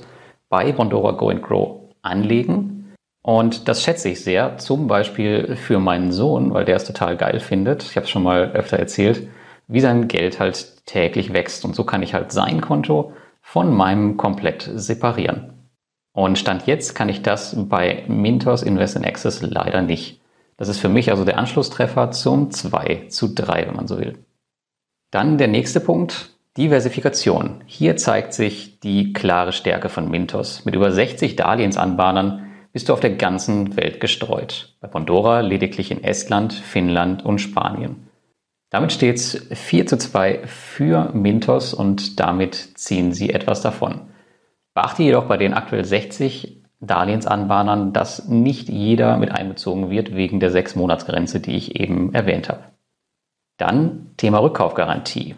bei 0.49 0.73
Bondora 0.73 1.11
Go 1.11 1.28
and 1.28 1.42
Grow 1.42 1.81
anlegen. 2.00 2.95
Und 3.21 3.69
das 3.69 3.83
schätze 3.83 4.09
ich 4.09 4.25
sehr, 4.25 4.57
zum 4.57 4.87
Beispiel 4.87 5.57
für 5.57 5.81
meinen 5.81 6.12
Sohn, 6.12 6.54
weil 6.54 6.64
der 6.64 6.76
es 6.76 6.85
total 6.85 7.19
geil 7.19 7.40
findet. 7.40 7.83
Ich 7.83 7.97
habe 7.97 8.04
es 8.04 8.11
schon 8.11 8.23
mal 8.23 8.52
öfter 8.52 8.78
erzählt 8.78 9.28
wie 9.69 9.81
sein 9.81 10.09
Geld 10.09 10.40
halt 10.40 10.87
täglich 10.87 11.33
wächst. 11.33 11.64
Und 11.64 11.75
so 11.75 11.85
kann 11.85 12.02
ich 12.02 12.14
halt 12.14 12.33
sein 12.33 12.61
Konto 12.61 13.12
von 13.40 13.75
meinem 13.75 14.16
komplett 14.16 14.71
separieren. 14.75 15.52
Und 16.12 16.38
Stand 16.38 16.66
jetzt 16.66 16.95
kann 16.95 17.09
ich 17.09 17.23
das 17.23 17.57
bei 17.57 18.04
Mintos 18.07 18.62
Invest 18.62 18.97
in 18.97 19.04
Access 19.04 19.42
leider 19.42 19.83
nicht. 19.83 20.21
Das 20.57 20.69
ist 20.69 20.78
für 20.78 20.88
mich 20.88 21.11
also 21.11 21.25
der 21.25 21.38
Anschlusstreffer 21.38 22.11
zum 22.11 22.50
2 22.50 23.07
zu 23.09 23.28
3, 23.28 23.66
wenn 23.66 23.76
man 23.76 23.88
so 23.88 23.99
will. 23.99 24.19
Dann 25.11 25.38
der 25.38 25.49
nächste 25.49 25.81
Punkt. 25.81 26.31
Diversifikation. 26.59 27.62
Hier 27.64 27.97
zeigt 27.97 28.35
sich 28.35 28.78
die 28.81 29.14
klare 29.14 29.52
Stärke 29.52 29.88
von 29.88 30.11
Mintos. 30.11 30.66
Mit 30.66 30.75
über 30.75 30.92
60 30.92 31.35
Darlehensanbahnern 31.35 32.47
bist 32.75 32.88
du 32.88 32.92
auf 32.92 33.00
der 33.00 33.14
ganzen 33.16 33.75
Welt 33.76 34.00
gestreut. 34.00 34.75
Bei 34.81 34.88
Pandora 34.88 35.40
lediglich 35.40 35.90
in 35.90 36.04
Estland, 36.04 36.52
Finnland 36.52 37.25
und 37.25 37.38
Spanien. 37.38 38.09
Damit 38.73 38.91
steht 38.91 39.17
es 39.17 39.47
4 39.52 39.87
zu 39.87 39.99
2 39.99 40.47
für 40.47 41.11
Mintos 41.12 41.75
und 41.75 42.19
damit 42.19 42.55
ziehen 42.79 43.12
sie 43.12 43.29
etwas 43.29 43.61
davon. 43.61 44.09
Beachte 44.73 45.02
jedoch 45.02 45.26
bei 45.26 45.37
den 45.37 45.52
aktuell 45.52 45.85
60 45.85 46.62
Darlehensanbahnern, 46.81 47.93
dass 47.93 48.29
nicht 48.29 48.71
jeder 48.71 49.19
mit 49.19 49.31
einbezogen 49.31 49.91
wird 49.91 50.14
wegen 50.14 50.41
der 50.41 50.50
6-Monats-Grenze, 50.50 51.41
die 51.41 51.55
ich 51.55 51.79
eben 51.79 52.14
erwähnt 52.14 52.49
habe. 52.49 52.64
Dann 53.59 54.14
Thema 54.17 54.38
Rückkaufgarantie. 54.38 55.37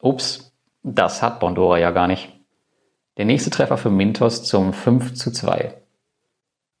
Ups, 0.00 0.52
das 0.82 1.22
hat 1.22 1.38
Bondora 1.38 1.78
ja 1.78 1.92
gar 1.92 2.08
nicht. 2.08 2.32
Der 3.18 3.24
nächste 3.24 3.50
Treffer 3.50 3.76
für 3.76 3.90
Mintos 3.90 4.42
zum 4.42 4.72
5 4.72 5.14
zu 5.14 5.30
2. 5.30 5.74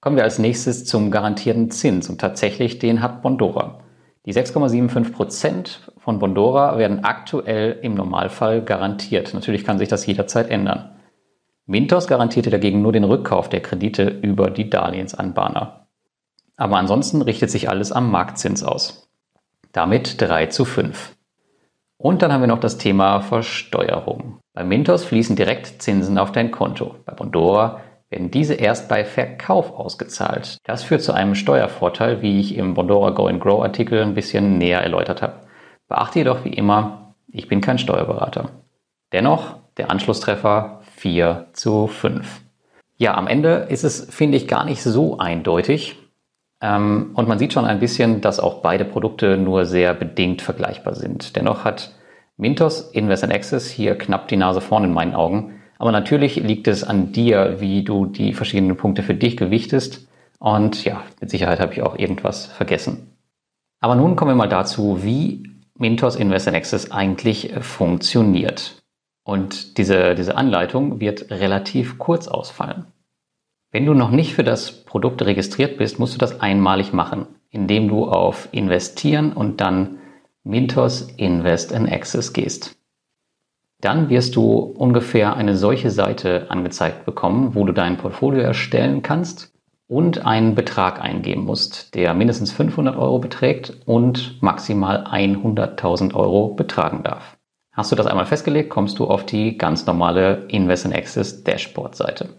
Kommen 0.00 0.16
wir 0.16 0.24
als 0.24 0.40
nächstes 0.40 0.86
zum 0.86 1.12
garantierten 1.12 1.70
Zins 1.70 2.10
und 2.10 2.20
tatsächlich 2.20 2.80
den 2.80 3.00
hat 3.00 3.22
Bondora. 3.22 3.83
Die 4.26 4.32
6,75% 4.32 5.90
von 5.98 6.18
Bondora 6.18 6.78
werden 6.78 7.04
aktuell 7.04 7.78
im 7.82 7.94
Normalfall 7.94 8.62
garantiert. 8.62 9.34
Natürlich 9.34 9.64
kann 9.64 9.78
sich 9.78 9.88
das 9.88 10.06
jederzeit 10.06 10.50
ändern. 10.50 10.96
Mintos 11.66 12.06
garantierte 12.06 12.50
dagegen 12.50 12.82
nur 12.82 12.92
den 12.92 13.04
Rückkauf 13.04 13.48
der 13.48 13.60
Kredite 13.60 14.08
über 14.08 14.50
die 14.50 14.70
Darlehensanbahner. 14.70 15.86
Aber 16.56 16.76
ansonsten 16.76 17.22
richtet 17.22 17.50
sich 17.50 17.68
alles 17.68 17.92
am 17.92 18.10
Marktzins 18.10 18.62
aus. 18.62 19.10
Damit 19.72 20.20
3 20.20 20.46
zu 20.46 20.64
5. 20.64 21.16
Und 21.96 22.22
dann 22.22 22.32
haben 22.32 22.42
wir 22.42 22.48
noch 22.48 22.60
das 22.60 22.78
Thema 22.78 23.20
Versteuerung. 23.20 24.38
Bei 24.52 24.64
Mintos 24.64 25.04
fließen 25.04 25.36
direkt 25.36 25.82
Zinsen 25.82 26.18
auf 26.18 26.32
dein 26.32 26.50
Konto. 26.50 26.96
Bei 27.04 27.14
Bondora 27.14 27.80
werden 28.14 28.30
diese 28.30 28.54
erst 28.54 28.88
bei 28.88 29.04
Verkauf 29.04 29.76
ausgezahlt. 29.76 30.58
Das 30.62 30.84
führt 30.84 31.02
zu 31.02 31.12
einem 31.12 31.34
Steuervorteil, 31.34 32.22
wie 32.22 32.38
ich 32.38 32.56
im 32.56 32.74
Bondora 32.74 33.10
Go 33.10 33.26
and 33.26 33.40
Grow 33.40 33.64
Artikel 33.64 34.00
ein 34.00 34.14
bisschen 34.14 34.56
näher 34.56 34.80
erläutert 34.80 35.20
habe. 35.20 35.40
Beachte 35.88 36.20
jedoch 36.20 36.44
wie 36.44 36.54
immer, 36.54 37.16
ich 37.26 37.48
bin 37.48 37.60
kein 37.60 37.78
Steuerberater. 37.78 38.50
Dennoch 39.12 39.56
der 39.78 39.90
Anschlusstreffer 39.90 40.82
4 40.96 41.48
zu 41.54 41.88
5. 41.88 42.42
Ja, 42.98 43.14
am 43.14 43.26
Ende 43.26 43.66
ist 43.68 43.82
es, 43.82 44.06
finde 44.14 44.36
ich, 44.36 44.46
gar 44.46 44.64
nicht 44.64 44.84
so 44.84 45.18
eindeutig. 45.18 45.98
Ähm, 46.60 47.10
und 47.14 47.26
man 47.26 47.40
sieht 47.40 47.52
schon 47.52 47.64
ein 47.64 47.80
bisschen, 47.80 48.20
dass 48.20 48.38
auch 48.38 48.62
beide 48.62 48.84
Produkte 48.84 49.36
nur 49.36 49.66
sehr 49.66 49.92
bedingt 49.92 50.40
vergleichbar 50.40 50.94
sind. 50.94 51.34
Dennoch 51.34 51.64
hat 51.64 51.92
Mintos 52.36 52.92
Invest 52.92 53.24
in 53.24 53.32
Access 53.32 53.68
hier 53.68 53.98
knapp 53.98 54.28
die 54.28 54.36
Nase 54.36 54.60
vorn 54.60 54.84
in 54.84 54.92
meinen 54.92 55.16
Augen. 55.16 55.53
Aber 55.78 55.92
natürlich 55.92 56.36
liegt 56.36 56.68
es 56.68 56.84
an 56.84 57.12
dir, 57.12 57.60
wie 57.60 57.82
du 57.82 58.06
die 58.06 58.32
verschiedenen 58.32 58.76
Punkte 58.76 59.02
für 59.02 59.14
dich 59.14 59.36
gewichtest. 59.36 60.08
Und 60.38 60.84
ja, 60.84 61.02
mit 61.20 61.30
Sicherheit 61.30 61.60
habe 61.60 61.72
ich 61.72 61.82
auch 61.82 61.98
irgendwas 61.98 62.46
vergessen. 62.46 63.10
Aber 63.80 63.94
nun 63.94 64.16
kommen 64.16 64.30
wir 64.30 64.36
mal 64.36 64.48
dazu, 64.48 65.02
wie 65.02 65.42
Mintos 65.76 66.16
Invest 66.16 66.46
in 66.46 66.54
Access 66.54 66.90
eigentlich 66.90 67.52
funktioniert. 67.60 68.82
Und 69.24 69.78
diese, 69.78 70.14
diese 70.14 70.36
Anleitung 70.36 71.00
wird 71.00 71.30
relativ 71.30 71.98
kurz 71.98 72.28
ausfallen. 72.28 72.86
Wenn 73.72 73.86
du 73.86 73.94
noch 73.94 74.10
nicht 74.10 74.34
für 74.34 74.44
das 74.44 74.84
Produkt 74.84 75.22
registriert 75.22 75.78
bist, 75.78 75.98
musst 75.98 76.14
du 76.14 76.18
das 76.18 76.40
einmalig 76.40 76.92
machen, 76.92 77.26
indem 77.50 77.88
du 77.88 78.04
auf 78.04 78.48
Investieren 78.52 79.32
und 79.32 79.60
dann 79.60 79.98
Mintos 80.44 81.08
Invest 81.16 81.72
in 81.72 81.88
Access 81.88 82.32
gehst. 82.32 82.73
Dann 83.84 84.08
wirst 84.08 84.34
du 84.34 84.54
ungefähr 84.54 85.36
eine 85.36 85.56
solche 85.56 85.90
Seite 85.90 86.46
angezeigt 86.48 87.04
bekommen, 87.04 87.54
wo 87.54 87.66
du 87.66 87.72
dein 87.74 87.98
Portfolio 87.98 88.40
erstellen 88.40 89.02
kannst 89.02 89.52
und 89.86 90.24
einen 90.24 90.54
Betrag 90.54 91.02
eingeben 91.02 91.44
musst, 91.44 91.94
der 91.94 92.14
mindestens 92.14 92.50
500 92.50 92.96
Euro 92.96 93.18
beträgt 93.18 93.76
und 93.84 94.42
maximal 94.42 95.04
100.000 95.04 96.14
Euro 96.14 96.54
betragen 96.54 97.02
darf. 97.02 97.36
Hast 97.72 97.92
du 97.92 97.96
das 97.96 98.06
einmal 98.06 98.24
festgelegt, 98.24 98.70
kommst 98.70 98.98
du 98.98 99.04
auf 99.04 99.26
die 99.26 99.58
ganz 99.58 99.84
normale 99.84 100.46
Invest 100.48 100.86
in 100.86 100.94
Access 100.94 101.44
Dashboard 101.44 101.94
Seite. 101.94 102.30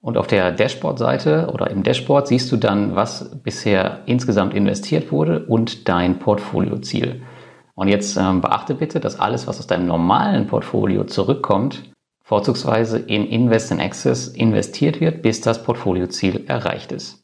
Und 0.00 0.16
auf 0.16 0.28
der 0.28 0.52
Dashboard-Seite 0.52 1.50
oder 1.52 1.68
im 1.68 1.82
Dashboard 1.82 2.28
siehst 2.28 2.50
du 2.52 2.56
dann, 2.56 2.94
was 2.94 3.42
bisher 3.42 4.02
insgesamt 4.06 4.54
investiert 4.54 5.10
wurde 5.10 5.46
und 5.46 5.88
dein 5.88 6.20
Portfolioziel. 6.20 7.22
Und 7.74 7.88
jetzt 7.88 8.16
ähm, 8.16 8.40
beachte 8.40 8.74
bitte, 8.74 9.00
dass 9.00 9.18
alles, 9.18 9.46
was 9.46 9.58
aus 9.58 9.66
deinem 9.66 9.86
normalen 9.86 10.46
Portfolio 10.46 11.04
zurückkommt, 11.04 11.90
vorzugsweise 12.22 12.98
in 12.98 13.26
Invest 13.26 13.70
in 13.70 13.80
Access 13.80 14.28
investiert 14.28 15.00
wird, 15.00 15.22
bis 15.22 15.40
das 15.40 15.62
Portfolioziel 15.62 16.44
erreicht 16.46 16.92
ist. 16.92 17.20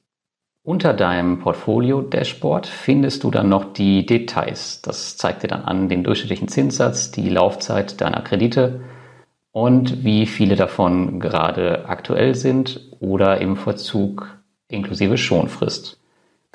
Unter 0.65 0.95
deinem 0.95 1.39
Portfolio-Dashboard 1.39 2.67
findest 2.67 3.23
du 3.23 3.31
dann 3.31 3.49
noch 3.49 3.73
die 3.73 4.05
Details. 4.05 4.83
Das 4.83 5.17
zeigt 5.17 5.45
dir 5.45 5.49
dann 5.49 5.63
an 5.63 5.89
den 5.89 6.03
durchschnittlichen 6.03 6.49
Zinssatz, 6.49 7.13
die 7.13 7.29
Laufzeit 7.29 8.01
deiner 8.01 8.23
Kredite 8.23 8.81
und 9.53 10.05
wie 10.05 10.27
viele 10.27 10.57
davon 10.57 11.21
gerade 11.21 11.89
aktuell 11.89 12.35
sind 12.35 12.81
oder 12.99 13.41
im 13.41 13.57
Verzug 13.57 14.39
inklusive 14.67 15.17
Schonfrist. 15.17 16.01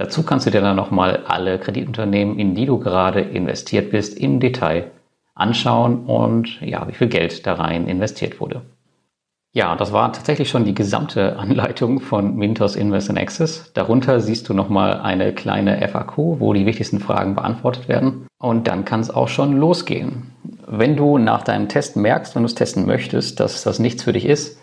Dazu 0.01 0.23
kannst 0.23 0.47
du 0.47 0.49
dir 0.49 0.61
dann 0.61 0.75
nochmal 0.75 1.25
alle 1.27 1.59
Kreditunternehmen, 1.59 2.39
in 2.39 2.55
die 2.55 2.65
du 2.65 2.79
gerade 2.79 3.21
investiert 3.21 3.91
bist, 3.91 4.17
im 4.17 4.39
Detail 4.39 4.89
anschauen 5.35 6.05
und 6.05 6.59
ja, 6.59 6.87
wie 6.87 6.93
viel 6.93 7.07
Geld 7.07 7.45
da 7.45 7.53
rein 7.53 7.87
investiert 7.87 8.39
wurde. 8.39 8.63
Ja, 9.53 9.75
das 9.75 9.93
war 9.93 10.11
tatsächlich 10.11 10.49
schon 10.49 10.65
die 10.65 10.73
gesamte 10.73 11.35
Anleitung 11.37 11.99
von 11.99 12.35
Mintos 12.35 12.75
Invest 12.75 13.11
in 13.11 13.17
Access. 13.19 13.71
Darunter 13.75 14.19
siehst 14.21 14.49
du 14.49 14.55
nochmal 14.55 15.01
eine 15.01 15.33
kleine 15.33 15.87
FAQ, 15.87 16.17
wo 16.39 16.53
die 16.53 16.65
wichtigsten 16.65 16.99
Fragen 16.99 17.35
beantwortet 17.35 17.87
werden. 17.87 18.25
Und 18.39 18.67
dann 18.67 18.85
kann 18.85 19.01
es 19.01 19.11
auch 19.11 19.27
schon 19.27 19.55
losgehen. 19.55 20.31
Wenn 20.65 20.95
du 20.95 21.19
nach 21.19 21.43
deinem 21.43 21.69
Test 21.69 21.95
merkst, 21.95 22.33
wenn 22.33 22.41
du 22.41 22.47
es 22.47 22.55
testen 22.55 22.87
möchtest, 22.87 23.39
dass 23.39 23.61
das 23.61 23.77
nichts 23.77 24.01
für 24.01 24.13
dich 24.13 24.25
ist, 24.25 24.57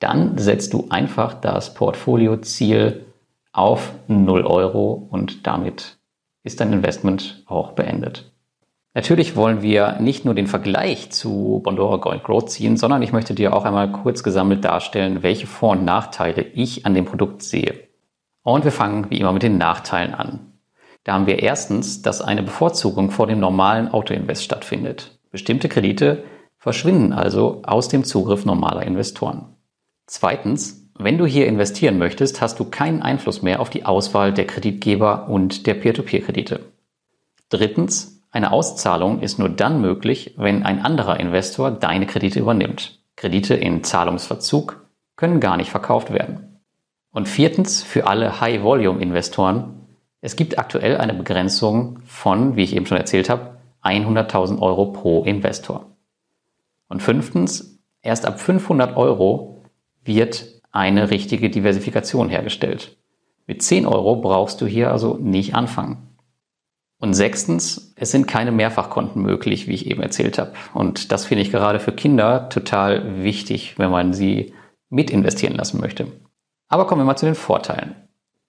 dann 0.00 0.36
setzt 0.36 0.72
du 0.72 0.86
einfach 0.90 1.34
das 1.34 1.74
Portfolioziel 1.74 3.04
auf 3.52 3.92
0 4.08 4.46
Euro 4.46 4.92
und 4.92 5.46
damit 5.46 5.98
ist 6.42 6.60
dein 6.60 6.72
Investment 6.72 7.42
auch 7.46 7.72
beendet. 7.72 8.32
Natürlich 8.92 9.36
wollen 9.36 9.62
wir 9.62 10.00
nicht 10.00 10.24
nur 10.24 10.34
den 10.34 10.48
Vergleich 10.48 11.10
zu 11.10 11.60
Bondora 11.62 11.96
Gold 11.98 12.24
Growth 12.24 12.50
ziehen, 12.50 12.76
sondern 12.76 13.02
ich 13.02 13.12
möchte 13.12 13.34
dir 13.34 13.54
auch 13.54 13.64
einmal 13.64 13.92
kurz 13.92 14.24
gesammelt 14.24 14.64
darstellen, 14.64 15.22
welche 15.22 15.46
Vor- 15.46 15.72
und 15.72 15.84
Nachteile 15.84 16.42
ich 16.42 16.86
an 16.86 16.94
dem 16.94 17.04
Produkt 17.04 17.42
sehe. 17.42 17.88
Und 18.42 18.64
wir 18.64 18.72
fangen 18.72 19.08
wie 19.10 19.20
immer 19.20 19.32
mit 19.32 19.44
den 19.44 19.58
Nachteilen 19.58 20.14
an. 20.14 20.54
Da 21.04 21.12
haben 21.12 21.26
wir 21.26 21.38
erstens, 21.38 22.02
dass 22.02 22.20
eine 22.20 22.42
Bevorzugung 22.42 23.10
vor 23.10 23.26
dem 23.26 23.38
normalen 23.38 23.88
Autoinvest 23.88 24.42
stattfindet. 24.42 25.18
Bestimmte 25.30 25.68
Kredite 25.68 26.24
verschwinden 26.58 27.12
also 27.12 27.62
aus 27.64 27.88
dem 27.88 28.04
Zugriff 28.04 28.44
normaler 28.44 28.82
Investoren. 28.82 29.56
Zweitens, 30.06 30.79
wenn 31.04 31.18
du 31.18 31.26
hier 31.26 31.46
investieren 31.46 31.98
möchtest, 31.98 32.40
hast 32.40 32.58
du 32.60 32.64
keinen 32.64 33.02
Einfluss 33.02 33.42
mehr 33.42 33.60
auf 33.60 33.70
die 33.70 33.84
Auswahl 33.84 34.32
der 34.32 34.46
Kreditgeber 34.46 35.28
und 35.28 35.66
der 35.66 35.74
Peer-to-Peer-Kredite. 35.74 36.60
Drittens, 37.48 38.22
eine 38.30 38.52
Auszahlung 38.52 39.20
ist 39.20 39.38
nur 39.38 39.48
dann 39.48 39.80
möglich, 39.80 40.34
wenn 40.36 40.62
ein 40.62 40.84
anderer 40.84 41.18
Investor 41.18 41.70
deine 41.70 42.06
Kredite 42.06 42.38
übernimmt. 42.38 43.00
Kredite 43.16 43.54
in 43.54 43.82
Zahlungsverzug 43.82 44.86
können 45.16 45.40
gar 45.40 45.56
nicht 45.56 45.70
verkauft 45.70 46.12
werden. 46.12 46.60
Und 47.12 47.28
viertens, 47.28 47.82
für 47.82 48.06
alle 48.06 48.40
High-Volume-Investoren, 48.40 49.86
es 50.20 50.36
gibt 50.36 50.58
aktuell 50.58 50.96
eine 50.98 51.14
Begrenzung 51.14 51.98
von, 52.04 52.56
wie 52.56 52.62
ich 52.62 52.76
eben 52.76 52.86
schon 52.86 52.98
erzählt 52.98 53.28
habe, 53.28 53.56
100.000 53.82 54.60
Euro 54.60 54.86
pro 54.92 55.24
Investor. 55.24 55.86
Und 56.88 57.02
fünftens, 57.02 57.80
erst 58.02 58.26
ab 58.26 58.38
500 58.40 58.96
Euro 58.96 59.62
wird 60.04 60.59
eine 60.72 61.10
richtige 61.10 61.50
Diversifikation 61.50 62.28
hergestellt. 62.28 62.96
Mit 63.46 63.62
10 63.62 63.86
Euro 63.86 64.16
brauchst 64.16 64.60
du 64.60 64.66
hier 64.66 64.92
also 64.92 65.16
nicht 65.16 65.54
anfangen. 65.54 66.10
Und 67.00 67.14
sechstens, 67.14 67.94
es 67.96 68.10
sind 68.10 68.28
keine 68.28 68.52
Mehrfachkonten 68.52 69.22
möglich, 69.22 69.66
wie 69.66 69.74
ich 69.74 69.86
eben 69.86 70.02
erzählt 70.02 70.38
habe. 70.38 70.52
Und 70.74 71.10
das 71.12 71.24
finde 71.24 71.42
ich 71.42 71.50
gerade 71.50 71.80
für 71.80 71.92
Kinder 71.92 72.48
total 72.50 73.24
wichtig, 73.24 73.78
wenn 73.78 73.90
man 73.90 74.12
sie 74.12 74.52
mit 74.90 75.10
investieren 75.10 75.54
lassen 75.54 75.80
möchte. 75.80 76.08
Aber 76.68 76.86
kommen 76.86 77.00
wir 77.00 77.06
mal 77.06 77.16
zu 77.16 77.26
den 77.26 77.34
Vorteilen. 77.34 77.96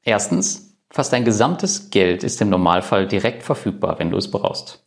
Erstens, 0.03 0.77
fast 0.89 1.13
dein 1.13 1.23
gesamtes 1.23 1.91
Geld 1.91 2.23
ist 2.23 2.41
im 2.41 2.49
Normalfall 2.49 3.07
direkt 3.07 3.43
verfügbar, 3.43 3.99
wenn 3.99 4.11
du 4.11 4.17
es 4.17 4.29
brauchst. 4.29 4.85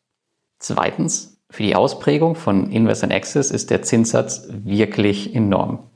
Zweitens, 0.59 1.43
für 1.49 1.63
die 1.63 1.75
Ausprägung 1.75 2.35
von 2.35 2.71
Invest 2.71 3.03
in 3.03 3.13
Access 3.13 3.51
ist 3.51 3.71
der 3.71 3.83
Zinssatz 3.83 4.47
wirklich 4.51 5.35
enorm. 5.35 5.91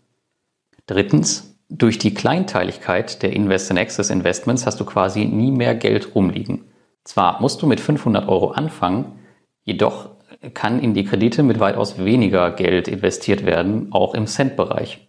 Drittens, 0.88 1.54
durch 1.68 1.98
die 1.98 2.14
Kleinteiligkeit 2.14 3.22
der 3.22 3.34
Invest 3.34 3.70
in 3.70 3.76
Access 3.76 4.08
Investments 4.08 4.64
hast 4.64 4.80
du 4.80 4.86
quasi 4.86 5.26
nie 5.26 5.50
mehr 5.50 5.74
Geld 5.74 6.14
rumliegen. 6.14 6.64
Zwar 7.04 7.42
musst 7.42 7.60
du 7.60 7.66
mit 7.66 7.78
500 7.78 8.26
Euro 8.26 8.52
anfangen, 8.52 9.18
jedoch 9.64 10.08
kann 10.54 10.80
in 10.80 10.94
die 10.94 11.04
Kredite 11.04 11.42
mit 11.42 11.60
weitaus 11.60 11.98
weniger 11.98 12.50
Geld 12.52 12.88
investiert 12.88 13.44
werden, 13.44 13.92
auch 13.92 14.14
im 14.14 14.26
Cent-Bereich. 14.26 15.06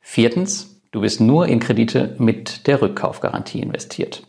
Viertens, 0.00 0.82
du 0.90 1.00
bist 1.00 1.22
nur 1.22 1.46
in 1.46 1.58
Kredite 1.58 2.14
mit 2.18 2.66
der 2.66 2.82
Rückkaufgarantie 2.82 3.60
investiert. 3.60 4.24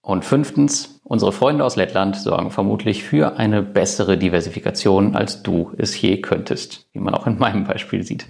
Und 0.00 0.24
fünftens, 0.24 0.98
unsere 1.04 1.32
Freunde 1.32 1.62
aus 1.62 1.76
Lettland 1.76 2.16
sorgen 2.16 2.50
vermutlich 2.50 3.04
für 3.04 3.36
eine 3.36 3.62
bessere 3.62 4.16
Diversifikation, 4.16 5.14
als 5.14 5.42
du 5.42 5.72
es 5.76 6.00
je 6.00 6.22
könntest, 6.22 6.88
wie 6.92 7.00
man 7.00 7.14
auch 7.14 7.26
in 7.26 7.38
meinem 7.38 7.64
Beispiel 7.64 8.02
sieht. 8.02 8.26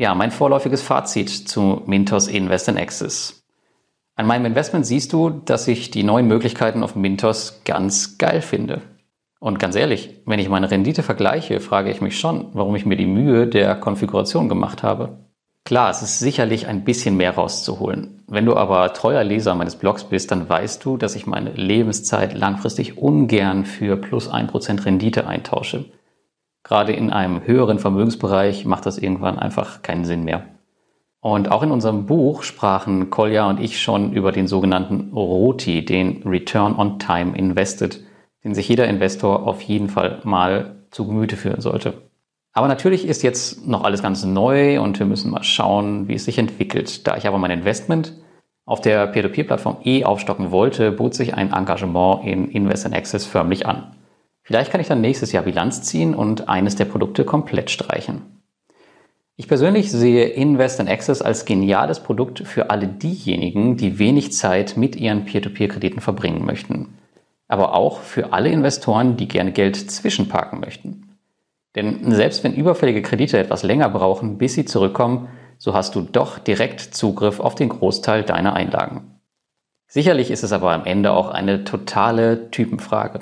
Ja, 0.00 0.14
mein 0.14 0.30
vorläufiges 0.30 0.80
Fazit 0.80 1.28
zu 1.28 1.82
Mintos 1.84 2.26
Invest 2.26 2.68
in 2.68 2.78
Access. 2.78 3.44
An 4.16 4.26
meinem 4.26 4.46
Investment 4.46 4.86
siehst 4.86 5.12
du, 5.12 5.28
dass 5.28 5.68
ich 5.68 5.90
die 5.90 6.04
neuen 6.04 6.26
Möglichkeiten 6.26 6.82
auf 6.82 6.96
Mintos 6.96 7.60
ganz 7.66 8.16
geil 8.16 8.40
finde. 8.40 8.80
Und 9.40 9.58
ganz 9.58 9.76
ehrlich, 9.76 10.22
wenn 10.24 10.38
ich 10.38 10.48
meine 10.48 10.70
Rendite 10.70 11.02
vergleiche, 11.02 11.60
frage 11.60 11.90
ich 11.90 12.00
mich 12.00 12.18
schon, 12.18 12.48
warum 12.54 12.74
ich 12.76 12.86
mir 12.86 12.96
die 12.96 13.04
Mühe 13.04 13.46
der 13.46 13.74
Konfiguration 13.74 14.48
gemacht 14.48 14.82
habe. 14.82 15.18
Klar, 15.66 15.90
es 15.90 16.00
ist 16.00 16.18
sicherlich 16.18 16.66
ein 16.66 16.84
bisschen 16.84 17.18
mehr 17.18 17.34
rauszuholen. 17.34 18.24
Wenn 18.26 18.46
du 18.46 18.56
aber 18.56 18.94
treuer 18.94 19.22
Leser 19.22 19.54
meines 19.54 19.76
Blogs 19.76 20.04
bist, 20.04 20.30
dann 20.30 20.48
weißt 20.48 20.82
du, 20.82 20.96
dass 20.96 21.14
ich 21.14 21.26
meine 21.26 21.50
Lebenszeit 21.50 22.32
langfristig 22.32 22.96
ungern 22.96 23.66
für 23.66 23.98
plus 23.98 24.28
ein 24.30 24.46
Prozent 24.46 24.86
Rendite 24.86 25.26
eintausche. 25.26 25.84
Gerade 26.70 26.92
in 26.92 27.10
einem 27.10 27.44
höheren 27.44 27.80
Vermögensbereich 27.80 28.64
macht 28.64 28.86
das 28.86 28.96
irgendwann 28.96 29.40
einfach 29.40 29.82
keinen 29.82 30.04
Sinn 30.04 30.22
mehr. 30.22 30.44
Und 31.18 31.50
auch 31.50 31.64
in 31.64 31.72
unserem 31.72 32.06
Buch 32.06 32.44
sprachen 32.44 33.10
Kolja 33.10 33.50
und 33.50 33.58
ich 33.58 33.82
schon 33.82 34.12
über 34.12 34.30
den 34.30 34.46
sogenannten 34.46 35.10
ROTI, 35.12 35.84
den 35.84 36.22
Return 36.24 36.76
on 36.76 37.00
Time 37.00 37.36
Invested, 37.36 38.04
den 38.44 38.54
sich 38.54 38.68
jeder 38.68 38.86
Investor 38.86 39.48
auf 39.48 39.60
jeden 39.62 39.88
Fall 39.88 40.20
mal 40.22 40.76
zu 40.92 41.08
Gemüte 41.08 41.36
führen 41.36 41.60
sollte. 41.60 41.94
Aber 42.52 42.68
natürlich 42.68 43.04
ist 43.04 43.24
jetzt 43.24 43.66
noch 43.66 43.82
alles 43.82 44.00
ganz 44.00 44.24
neu 44.24 44.80
und 44.80 44.96
wir 45.00 45.06
müssen 45.06 45.32
mal 45.32 45.42
schauen, 45.42 46.06
wie 46.06 46.14
es 46.14 46.24
sich 46.24 46.38
entwickelt. 46.38 47.04
Da 47.04 47.16
ich 47.16 47.26
aber 47.26 47.38
mein 47.38 47.50
Investment 47.50 48.12
auf 48.64 48.80
der 48.80 49.08
Peer-to-Peer-Plattform 49.08 49.78
eh 49.82 50.04
aufstocken 50.04 50.52
wollte, 50.52 50.92
bot 50.92 51.14
sich 51.14 51.34
ein 51.34 51.52
Engagement 51.52 52.24
in 52.24 52.48
Invest 52.48 52.86
in 52.86 52.94
Access 52.94 53.26
förmlich 53.26 53.66
an. 53.66 53.88
Vielleicht 54.42 54.70
kann 54.72 54.80
ich 54.80 54.88
dann 54.88 55.00
nächstes 55.00 55.32
Jahr 55.32 55.44
Bilanz 55.44 55.82
ziehen 55.82 56.14
und 56.14 56.48
eines 56.48 56.76
der 56.76 56.86
Produkte 56.86 57.24
komplett 57.24 57.70
streichen. 57.70 58.40
Ich 59.36 59.48
persönlich 59.48 59.90
sehe 59.90 60.26
Invest 60.26 60.80
in 60.80 60.88
Access 60.88 61.22
als 61.22 61.46
geniales 61.46 62.00
Produkt 62.00 62.40
für 62.40 62.68
alle 62.68 62.86
diejenigen, 62.86 63.78
die 63.78 63.98
wenig 63.98 64.32
Zeit 64.32 64.76
mit 64.76 64.96
ihren 64.96 65.24
Peer-to-Peer-Krediten 65.24 66.00
verbringen 66.00 66.44
möchten. 66.44 66.98
Aber 67.48 67.74
auch 67.74 68.00
für 68.00 68.34
alle 68.34 68.50
Investoren, 68.50 69.16
die 69.16 69.28
gerne 69.28 69.52
Geld 69.52 69.76
zwischenparken 69.76 70.60
möchten. 70.60 71.16
Denn 71.74 72.12
selbst 72.12 72.44
wenn 72.44 72.54
überfällige 72.54 73.00
Kredite 73.00 73.38
etwas 73.38 73.62
länger 73.62 73.88
brauchen, 73.88 74.36
bis 74.36 74.54
sie 74.54 74.66
zurückkommen, 74.66 75.28
so 75.56 75.72
hast 75.72 75.94
du 75.94 76.02
doch 76.02 76.38
direkt 76.38 76.80
Zugriff 76.80 77.40
auf 77.40 77.54
den 77.54 77.68
Großteil 77.68 78.24
deiner 78.24 78.54
Einlagen. 78.54 79.20
Sicherlich 79.86 80.30
ist 80.30 80.44
es 80.44 80.52
aber 80.52 80.72
am 80.72 80.84
Ende 80.84 81.12
auch 81.12 81.30
eine 81.30 81.64
totale 81.64 82.50
Typenfrage. 82.50 83.20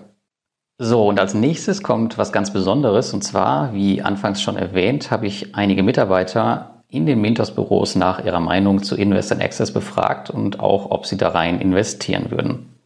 So, 0.80 1.08
und 1.08 1.18
als 1.18 1.34
nächstes 1.34 1.82
kommt 1.82 2.18
was 2.18 2.30
ganz 2.30 2.52
Besonderes, 2.52 3.12
und 3.12 3.24
zwar, 3.24 3.74
wie 3.74 4.00
anfangs 4.00 4.40
schon 4.40 4.56
erwähnt, 4.56 5.10
habe 5.10 5.26
ich 5.26 5.56
einige 5.56 5.82
Mitarbeiter 5.82 6.84
in 6.88 7.04
den 7.04 7.20
Mintos-Büros 7.20 7.96
nach 7.96 8.24
ihrer 8.24 8.38
Meinung 8.38 8.84
zu 8.84 8.94
Invest 8.94 9.32
in 9.32 9.42
Access 9.42 9.72
befragt 9.72 10.30
und 10.30 10.60
auch, 10.60 10.92
ob 10.92 11.04
sie 11.04 11.16
da 11.16 11.30
rein 11.30 11.60
investieren 11.60 12.30
würden. 12.30 12.76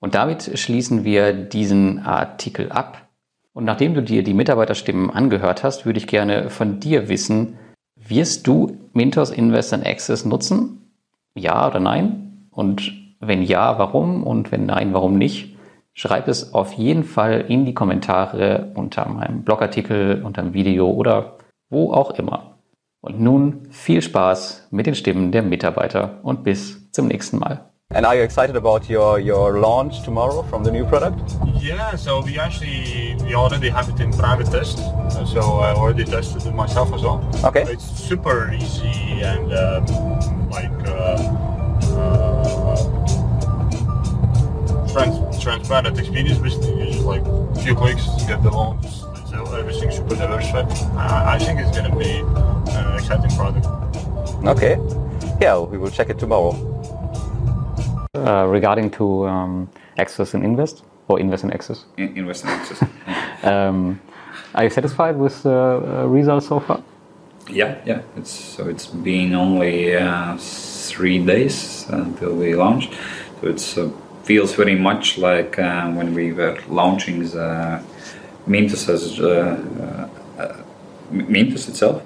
Und 0.00 0.14
damit 0.14 0.58
schließen 0.58 1.04
wir 1.04 1.34
diesen 1.34 2.00
Artikel 2.00 2.72
ab. 2.72 3.08
Und 3.52 3.64
nachdem 3.64 3.94
du 3.94 4.02
dir 4.02 4.22
die 4.22 4.34
Mitarbeiterstimmen 4.34 5.10
angehört 5.10 5.62
hast, 5.62 5.84
würde 5.84 5.98
ich 5.98 6.06
gerne 6.06 6.48
von 6.48 6.80
dir 6.80 7.10
wissen, 7.10 7.58
wirst 7.94 8.46
du 8.46 8.78
Mintos 8.94 9.30
Invest 9.30 9.74
in 9.74 9.84
Access 9.84 10.24
nutzen? 10.24 10.90
Ja 11.34 11.68
oder 11.68 11.78
nein? 11.78 12.48
Und 12.50 12.92
wenn 13.20 13.42
ja, 13.42 13.78
warum? 13.78 14.24
Und 14.24 14.50
wenn 14.50 14.64
nein, 14.64 14.94
warum 14.94 15.18
nicht? 15.18 15.53
Schreib 15.96 16.26
es 16.26 16.52
auf 16.54 16.72
jeden 16.72 17.04
Fall 17.04 17.44
in 17.48 17.64
die 17.64 17.72
Kommentare 17.72 18.72
unter 18.74 19.08
meinem 19.08 19.44
Blogartikel, 19.44 20.22
unter 20.24 20.42
dem 20.42 20.52
Video 20.52 20.90
oder 20.90 21.36
wo 21.70 21.92
auch 21.92 22.10
immer. 22.18 22.56
Und 23.00 23.20
nun 23.20 23.68
viel 23.70 24.02
Spaß 24.02 24.68
mit 24.72 24.86
den 24.86 24.96
Stimmen 24.96 25.30
der 25.30 25.42
Mitarbeiter 25.42 26.18
und 26.22 26.42
bis 26.42 26.90
zum 26.90 27.06
nächsten 27.06 27.38
Mal. 27.38 27.70
And 27.90 28.04
are 28.04 28.16
you 28.16 28.22
excited 28.22 28.56
about 28.56 28.90
your, 28.90 29.20
your 29.20 29.56
launch 29.56 30.02
tomorrow 30.02 30.42
from 30.42 30.64
the 30.64 30.70
new 30.72 30.84
product? 30.84 31.36
Yeah, 31.60 31.94
so 31.94 32.22
we 32.22 32.40
actually 32.40 33.14
we 33.22 33.36
already 33.36 33.68
have 33.68 33.88
it 33.88 34.00
in 34.00 34.10
private 34.10 34.50
test, 34.50 34.78
so 35.26 35.60
I 35.60 35.74
already 35.74 36.04
tested 36.04 36.44
it 36.44 36.54
myself 36.54 36.92
as 36.92 37.02
well. 37.02 37.20
Okay. 37.44 37.62
It's 37.68 37.84
super 37.84 38.52
easy 38.52 39.22
and 39.22 39.52
uh, 39.52 39.80
like 40.50 40.72
uh, 40.88 41.18
uh, 44.96 45.23
transparent 45.40 45.98
experience. 45.98 46.38
Basically, 46.38 46.78
you 46.78 46.92
just 46.92 47.04
like 47.04 47.22
a 47.22 47.54
few 47.62 47.74
clicks, 47.74 48.06
to 48.06 48.26
get 48.26 48.42
the 48.42 48.50
loan. 48.50 48.80
Just, 48.82 49.04
it's 49.16 49.32
everything 49.32 49.90
super 49.90 50.16
diversified. 50.16 50.66
I, 50.96 51.34
I 51.34 51.38
think 51.38 51.60
it's 51.60 51.76
gonna 51.76 51.94
be 51.96 52.20
an 52.72 52.94
exciting 52.94 53.30
product. 53.36 53.66
Okay. 54.46 54.76
Yeah, 55.40 55.58
we 55.58 55.78
will 55.78 55.90
check 55.90 56.10
it 56.10 56.18
tomorrow. 56.18 56.52
Uh, 58.14 58.46
regarding 58.46 58.90
to 58.90 59.26
um, 59.26 59.68
Access 59.98 60.34
and 60.34 60.44
Invest 60.44 60.84
or 61.08 61.20
Invest 61.20 61.44
and 61.44 61.52
Access, 61.52 61.84
In- 61.96 62.16
invest 62.16 62.44
in 62.44 62.50
access. 62.50 62.82
um, 63.42 64.00
are 64.54 64.64
you 64.64 64.70
satisfied 64.70 65.16
with 65.16 65.42
the 65.42 65.52
uh, 65.52 66.06
results 66.06 66.46
so 66.48 66.60
far? 66.60 66.82
yeah, 67.50 67.76
yeah. 67.84 68.00
It's 68.16 68.30
so 68.30 68.68
it's 68.68 68.86
been 68.86 69.34
only 69.34 69.96
uh, 69.96 70.36
three 70.38 71.18
days 71.24 71.86
until 71.90 72.34
we 72.34 72.54
launched, 72.54 72.94
so 73.40 73.48
it's 73.48 73.76
uh, 73.76 73.90
feels 74.24 74.54
very 74.54 74.74
much 74.74 75.18
like 75.18 75.58
uh, 75.58 75.90
when 75.92 76.14
we 76.14 76.32
were 76.32 76.58
launching 76.68 77.20
the 77.20 77.82
Mintos 78.46 78.88
as 78.88 79.20
uh, 79.20 80.08
uh, 80.38 80.42
uh, 80.42 80.62
Mintos 81.12 81.68
itself. 81.68 82.02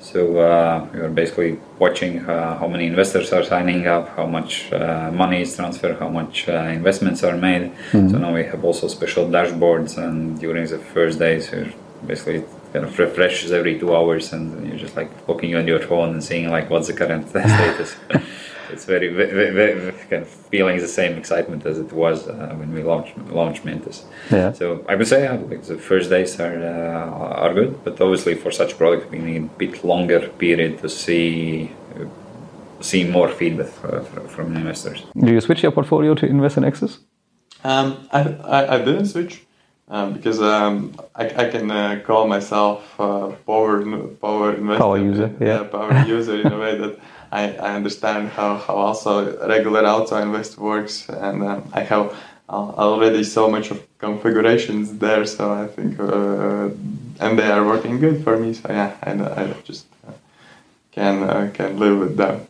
So 0.00 0.38
uh, 0.40 0.88
we 0.92 1.00
were 1.00 1.08
basically 1.08 1.58
watching 1.78 2.28
uh, 2.28 2.58
how 2.58 2.66
many 2.66 2.86
investors 2.86 3.32
are 3.32 3.44
signing 3.44 3.86
up, 3.86 4.08
how 4.16 4.26
much 4.26 4.72
uh, 4.72 5.10
money 5.12 5.42
is 5.42 5.54
transferred, 5.54 5.98
how 5.98 6.08
much 6.08 6.48
uh, 6.48 6.52
investments 6.52 7.22
are 7.22 7.36
made. 7.36 7.70
So 8.10 8.18
now 8.18 8.34
we 8.34 8.44
have 8.44 8.64
also 8.64 8.88
special 8.88 9.26
dashboards, 9.26 9.96
and 9.96 10.38
during 10.40 10.66
the 10.66 10.78
first 10.78 11.18
days, 11.20 11.50
we're 11.52 11.72
basically 12.06 12.44
kind 12.72 12.84
of 12.84 12.98
refreshes 12.98 13.52
every 13.52 13.78
two 13.78 13.94
hours, 13.94 14.32
and 14.32 14.66
you're 14.66 14.76
just 14.76 14.96
like 14.96 15.10
looking 15.28 15.54
on 15.54 15.68
your 15.68 15.80
phone 15.80 16.10
and 16.10 16.24
seeing 16.24 16.50
like 16.50 16.68
what's 16.68 16.88
the 16.88 16.94
current 16.94 17.28
status. 17.30 17.94
It's 18.72 18.84
very, 18.84 19.08
very, 19.08 19.50
very, 19.50 19.92
kind 20.10 20.22
of 20.22 20.28
feeling 20.28 20.78
the 20.78 20.88
same 20.88 21.12
excitement 21.18 21.66
as 21.66 21.78
it 21.78 21.92
was 21.92 22.28
uh, 22.28 22.54
when 22.58 22.72
we 22.74 22.82
launched 22.82 23.16
launched 23.30 23.64
Mintus. 23.64 24.04
Yeah. 24.30 24.52
So 24.52 24.84
I 24.88 24.94
would 24.94 25.08
say 25.08 25.26
uh, 25.26 25.36
like 25.50 25.62
the 25.62 25.78
first 25.78 26.10
days 26.10 26.40
are 26.40 26.58
uh, 26.74 27.44
are 27.44 27.54
good, 27.54 27.72
but 27.84 28.00
obviously 28.00 28.34
for 28.34 28.50
such 28.50 28.76
product 28.78 29.10
we 29.10 29.18
need 29.18 29.42
a 29.44 29.58
bit 29.58 29.84
longer 29.84 30.20
period 30.38 30.78
to 30.82 30.88
see 30.88 31.70
uh, 31.96 32.04
see 32.80 33.04
more 33.04 33.28
feedback 33.28 33.72
uh, 33.84 34.00
fr- 34.00 34.26
from 34.34 34.56
investors. 34.56 35.04
Do 35.26 35.32
you 35.32 35.40
switch 35.40 35.62
your 35.62 35.72
portfolio 35.72 36.14
to 36.14 36.26
Invest 36.26 36.56
in 36.56 36.64
Access? 36.64 36.98
Um, 37.64 38.08
I, 38.10 38.20
I, 38.58 38.74
I 38.74 38.78
didn't 38.78 39.06
switch 39.06 39.44
um, 39.92 40.14
because 40.14 40.40
um, 40.40 40.94
I, 41.14 41.26
I 41.42 41.48
can 41.50 41.70
uh, 41.70 42.00
call 42.04 42.26
myself 42.26 42.98
uh, 42.98 43.28
power 43.46 43.84
power 44.22 44.54
investor, 44.54 44.82
Power 44.82 44.98
user, 44.98 45.30
yeah. 45.38 45.62
power 45.64 45.92
user 46.16 46.40
in 46.40 46.50
a 46.50 46.58
way 46.58 46.78
that 46.78 46.98
I, 47.30 47.42
I 47.56 47.74
understand 47.74 48.30
how, 48.30 48.56
how 48.56 48.74
also 48.74 49.12
regular 49.46 49.84
auto 49.86 50.16
invest 50.16 50.56
works, 50.58 51.08
and 51.10 51.42
um, 51.44 51.70
I 51.74 51.80
have 51.80 52.16
already 52.48 53.22
so 53.22 53.50
much 53.50 53.70
of 53.70 53.78
configurations 53.98 54.98
there, 54.98 55.26
so 55.26 55.52
I 55.52 55.66
think 55.66 56.00
uh, 56.00 56.70
and 57.20 57.38
they 57.38 57.50
are 57.50 57.64
working 57.64 58.00
good 58.00 58.24
for 58.24 58.38
me. 58.38 58.54
So 58.54 58.68
yeah, 58.70 58.96
I, 59.02 59.10
I 59.12 59.54
just 59.64 59.86
uh, 60.08 60.12
can 60.90 61.22
uh, 61.22 61.50
can 61.52 61.78
live 61.78 61.98
with 61.98 62.16
them. 62.16 62.46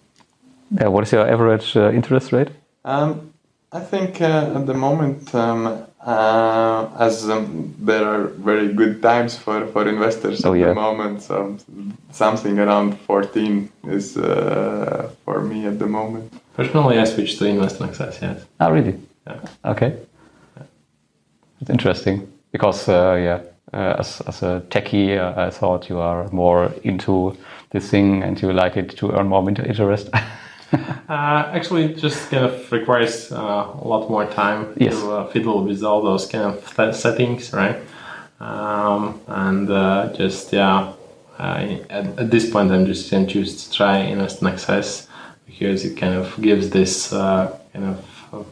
Yeah, 0.71 0.89
what 0.89 1.03
is 1.03 1.13
your 1.13 1.29
average 1.29 1.77
uh, 1.77 1.91
interest 1.91 2.33
rate? 2.33 2.51
Um, 2.85 3.33
I 3.73 3.81
think 3.81 4.21
uh, 4.21 4.59
at 4.59 4.67
the 4.67 4.75
moment, 4.75 5.35
um, 5.35 5.87
uh, 6.07 6.89
as 6.99 7.29
um, 7.31 7.75
there 7.79 8.05
are 8.05 8.27
very 8.27 8.73
good 8.73 9.01
times 9.03 9.37
for, 9.37 9.67
for 9.69 9.89
investors 9.89 10.45
Oh, 10.45 10.53
at 10.55 10.61
yeah. 10.61 10.67
the 10.69 10.75
moment, 10.75 11.23
so 11.23 11.57
something 12.11 12.59
around 12.59 12.99
14 13.01 13.71
is 13.89 14.17
uh, 14.17 15.11
for 15.25 15.41
me 15.43 15.67
at 15.67 15.79
the 15.79 15.87
moment. 15.87 16.33
Personally, 16.55 16.99
I 16.99 17.05
switched 17.05 17.39
to 17.39 17.47
investment 17.47 17.93
Access, 17.93 18.21
yes. 18.21 18.45
Oh, 18.61 18.71
really? 18.71 18.99
Yeah. 19.27 19.41
Okay. 19.65 19.97
It's 21.61 21.71
interesting 21.71 22.27
because, 22.51 22.89
uh, 22.89 23.15
yeah, 23.15 23.41
uh, 23.73 23.97
as, 23.99 24.21
as 24.27 24.43
a 24.43 24.63
techie, 24.69 25.17
uh, 25.17 25.41
I 25.41 25.51
thought 25.51 25.89
you 25.89 25.99
are 26.01 26.29
more 26.31 26.73
into 26.83 27.37
this 27.71 27.89
thing 27.89 28.23
and 28.23 28.41
you 28.43 28.53
like 28.53 28.77
it 28.77 28.97
to 28.99 29.13
earn 29.13 29.29
more 29.29 29.49
interest. 29.49 30.11
Uh, 30.73 31.51
actually, 31.53 31.95
just 31.95 32.31
kind 32.31 32.45
of 32.47 32.73
requires 32.73 33.31
uh, 33.33 33.37
a 33.83 33.87
lot 33.87 34.09
more 34.09 34.25
time 34.27 34.73
Yes. 34.79 34.95
to 34.95 35.13
uh, 35.13 35.27
fiddle 35.29 35.65
with 35.65 35.83
all 35.83 36.01
those 36.03 36.27
kind 36.27 36.45
of 36.45 36.75
th- 36.77 36.95
settings, 36.95 37.53
right? 37.53 37.77
um, 38.41 39.21
and 39.29 39.71
uh, 39.71 40.13
just 40.17 40.53
yeah. 40.53 40.93
I, 41.39 41.81
at, 41.91 42.07
at 42.19 42.31
this 42.31 42.49
point, 42.51 42.71
I'm 42.71 42.87
just 42.87 43.11
going 43.11 43.27
to 43.27 43.33
choose 43.33 43.65
to 43.65 43.73
try 43.77 43.99
Invest 43.99 44.43
in 44.43 44.49
Access 44.49 45.09
because 45.47 45.85
it 45.85 45.97
kind 45.97 46.15
of 46.15 46.41
gives 46.41 46.71
this 46.71 47.13
uh, 47.13 47.59
kind 47.73 47.85
of 47.87 47.99
uh, 48.33 48.43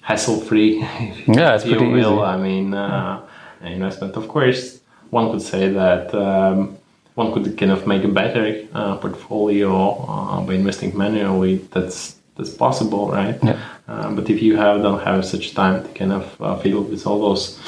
hassle-free, 0.00 0.78
Yeah, 1.26 1.54
it's 1.54 1.64
you 1.66 1.76
pretty 1.76 1.92
will. 1.92 2.14
easy. 2.14 2.22
I 2.22 2.36
mean, 2.36 2.74
uh, 2.74 3.20
investment. 3.62 4.16
Of 4.16 4.26
course, 4.28 4.80
one 5.10 5.30
could 5.30 5.42
say 5.42 5.68
that 5.70 6.14
um, 6.14 6.78
one 7.14 7.32
could 7.32 7.56
kind 7.58 7.72
of 7.72 7.86
make 7.86 8.04
a 8.04 8.08
better 8.08 8.66
uh, 8.72 8.96
portfolio 8.96 9.70
uh, 10.08 10.40
by 10.42 10.54
investing 10.54 10.96
manually. 10.96 11.56
That's 11.72 12.16
that's 12.36 12.50
possible, 12.50 13.10
right? 13.10 13.38
Yeah. 13.42 13.58
Uh, 13.88 14.10
but 14.12 14.30
if 14.30 14.40
you 14.42 14.56
have 14.56 14.82
don't 14.82 15.02
have 15.02 15.24
such 15.24 15.54
time 15.54 15.82
to 15.82 15.88
kind 15.98 16.12
of 16.12 16.40
uh, 16.40 16.56
fiddle 16.56 16.82
with 16.82 17.06
all 17.06 17.20
those 17.20 17.58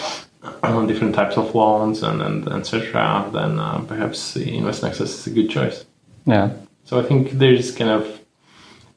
uh, 0.43 0.87
different 0.91 1.15
types 1.15 1.37
of 1.37 1.55
loans 1.55 2.03
and 2.03 2.23
and 2.23 2.49
etc., 2.49 3.29
then 3.33 3.59
uh, 3.59 3.81
perhaps 3.81 4.37
investment 4.37 4.93
access 4.93 5.11
is 5.19 5.27
a 5.27 5.31
good 5.31 5.51
choice. 5.51 5.85
Yeah. 6.25 6.51
So 6.85 7.01
I 7.01 7.03
think 7.03 7.33
there's 7.33 7.73
kind 7.73 7.91
of 7.91 8.21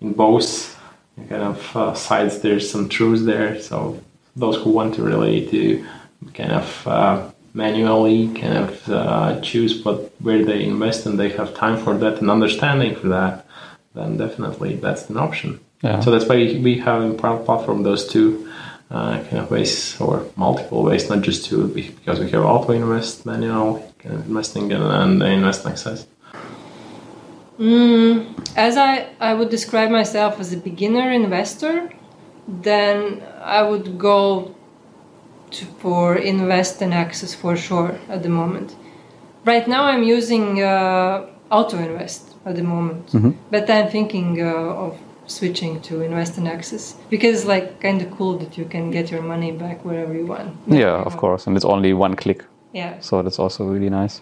in 0.02 0.14
both 0.14 0.76
kind 1.30 1.44
of 1.44 1.76
uh, 1.76 1.94
sides 1.94 2.42
there's 2.42 2.70
some 2.70 2.90
truth 2.90 3.26
there. 3.26 3.60
So 3.62 4.00
those 4.36 4.58
who 4.58 4.70
want 4.70 4.96
to 4.96 5.04
really 5.04 5.48
to 5.48 5.86
kind 6.34 6.52
of 6.52 6.88
uh, 6.88 7.32
manually 7.56 8.28
kind 8.34 8.58
of 8.58 8.90
uh, 8.90 9.40
choose 9.42 9.84
what 9.84 10.12
where 10.20 10.44
they 10.44 10.64
invest 10.64 11.06
and 11.06 11.18
they 11.18 11.30
have 11.30 11.56
time 11.56 11.78
for 11.78 11.98
that 11.98 12.20
and 12.20 12.30
understanding 12.30 12.96
for 12.96 13.08
that, 13.08 13.46
then 13.94 14.18
definitely 14.18 14.76
that's 14.76 15.10
an 15.10 15.18
option. 15.18 15.60
Yeah. 15.82 16.02
So 16.02 16.12
that's 16.12 16.26
why 16.26 16.36
we 16.36 16.78
have 16.80 17.02
in 17.02 17.20
our 17.20 17.38
platform 17.40 17.84
those 17.84 18.08
two 18.08 18.52
uh, 18.92 19.20
kind 19.24 19.38
of 19.38 19.50
ways 19.50 20.00
or 20.00 20.26
multiple 20.36 20.84
ways, 20.84 21.10
not 21.10 21.22
just 21.22 21.46
two, 21.46 21.68
because 21.70 22.20
we 22.20 22.30
have 22.32 22.44
auto 22.44 22.74
invest, 22.74 23.26
manual 23.26 23.92
kind 24.00 24.16
of 24.16 24.28
investing, 24.28 24.72
and, 24.72 24.84
and 24.84 25.24
invest 25.24 25.66
access. 25.66 26.06
As 28.58 28.78
I, 28.78 29.08
I 29.20 29.34
would 29.34 29.50
describe 29.50 29.90
myself 29.90 30.40
as 30.40 30.52
a 30.52 30.58
beginner 30.58 31.12
investor, 31.12 31.90
then 32.48 33.24
I 33.42 33.64
would 33.64 33.98
go 33.98 34.56
to, 35.52 35.66
for 35.80 36.16
invest 36.16 36.82
and 36.82 36.94
access 36.94 37.34
for 37.36 37.56
sure 37.56 37.98
at 38.10 38.24
the 38.24 38.30
moment. 38.30 38.76
Right 39.46 39.68
now, 39.68 39.84
I'm 39.84 40.04
using 40.04 40.62
uh, 40.62 41.28
auto 41.52 41.78
invest 41.78 42.36
at 42.46 42.56
the 42.56 42.64
moment, 42.64 43.12
but 43.52 43.70
I'm 43.70 43.90
thinking 43.90 44.42
uh, 44.42 44.86
of 44.86 44.98
switching 45.28 45.82
to 45.82 46.02
invest 46.02 46.38
and 46.38 46.48
access 46.48 46.96
because 47.10 47.40
it's 47.40 47.46
like 47.46 47.80
kind 47.80 48.02
of 48.02 48.12
cool 48.12 48.38
that 48.38 48.58
you 48.58 48.66
can 48.66 48.92
get 48.92 49.12
your 49.12 49.22
money 49.22 49.52
back 49.52 49.84
wherever 49.84 50.14
you 50.14 50.26
want. 50.26 50.56
Yeah, 50.68 51.02
of 51.04 51.18
course. 51.18 51.48
And 51.48 51.56
it's 51.56 51.66
only 51.66 51.94
one 51.94 52.16
click. 52.16 52.44
Yeah. 52.74 53.00
So 53.00 53.22
that's 53.24 53.40
also 53.40 53.66
really 53.66 53.90
nice. 53.90 54.22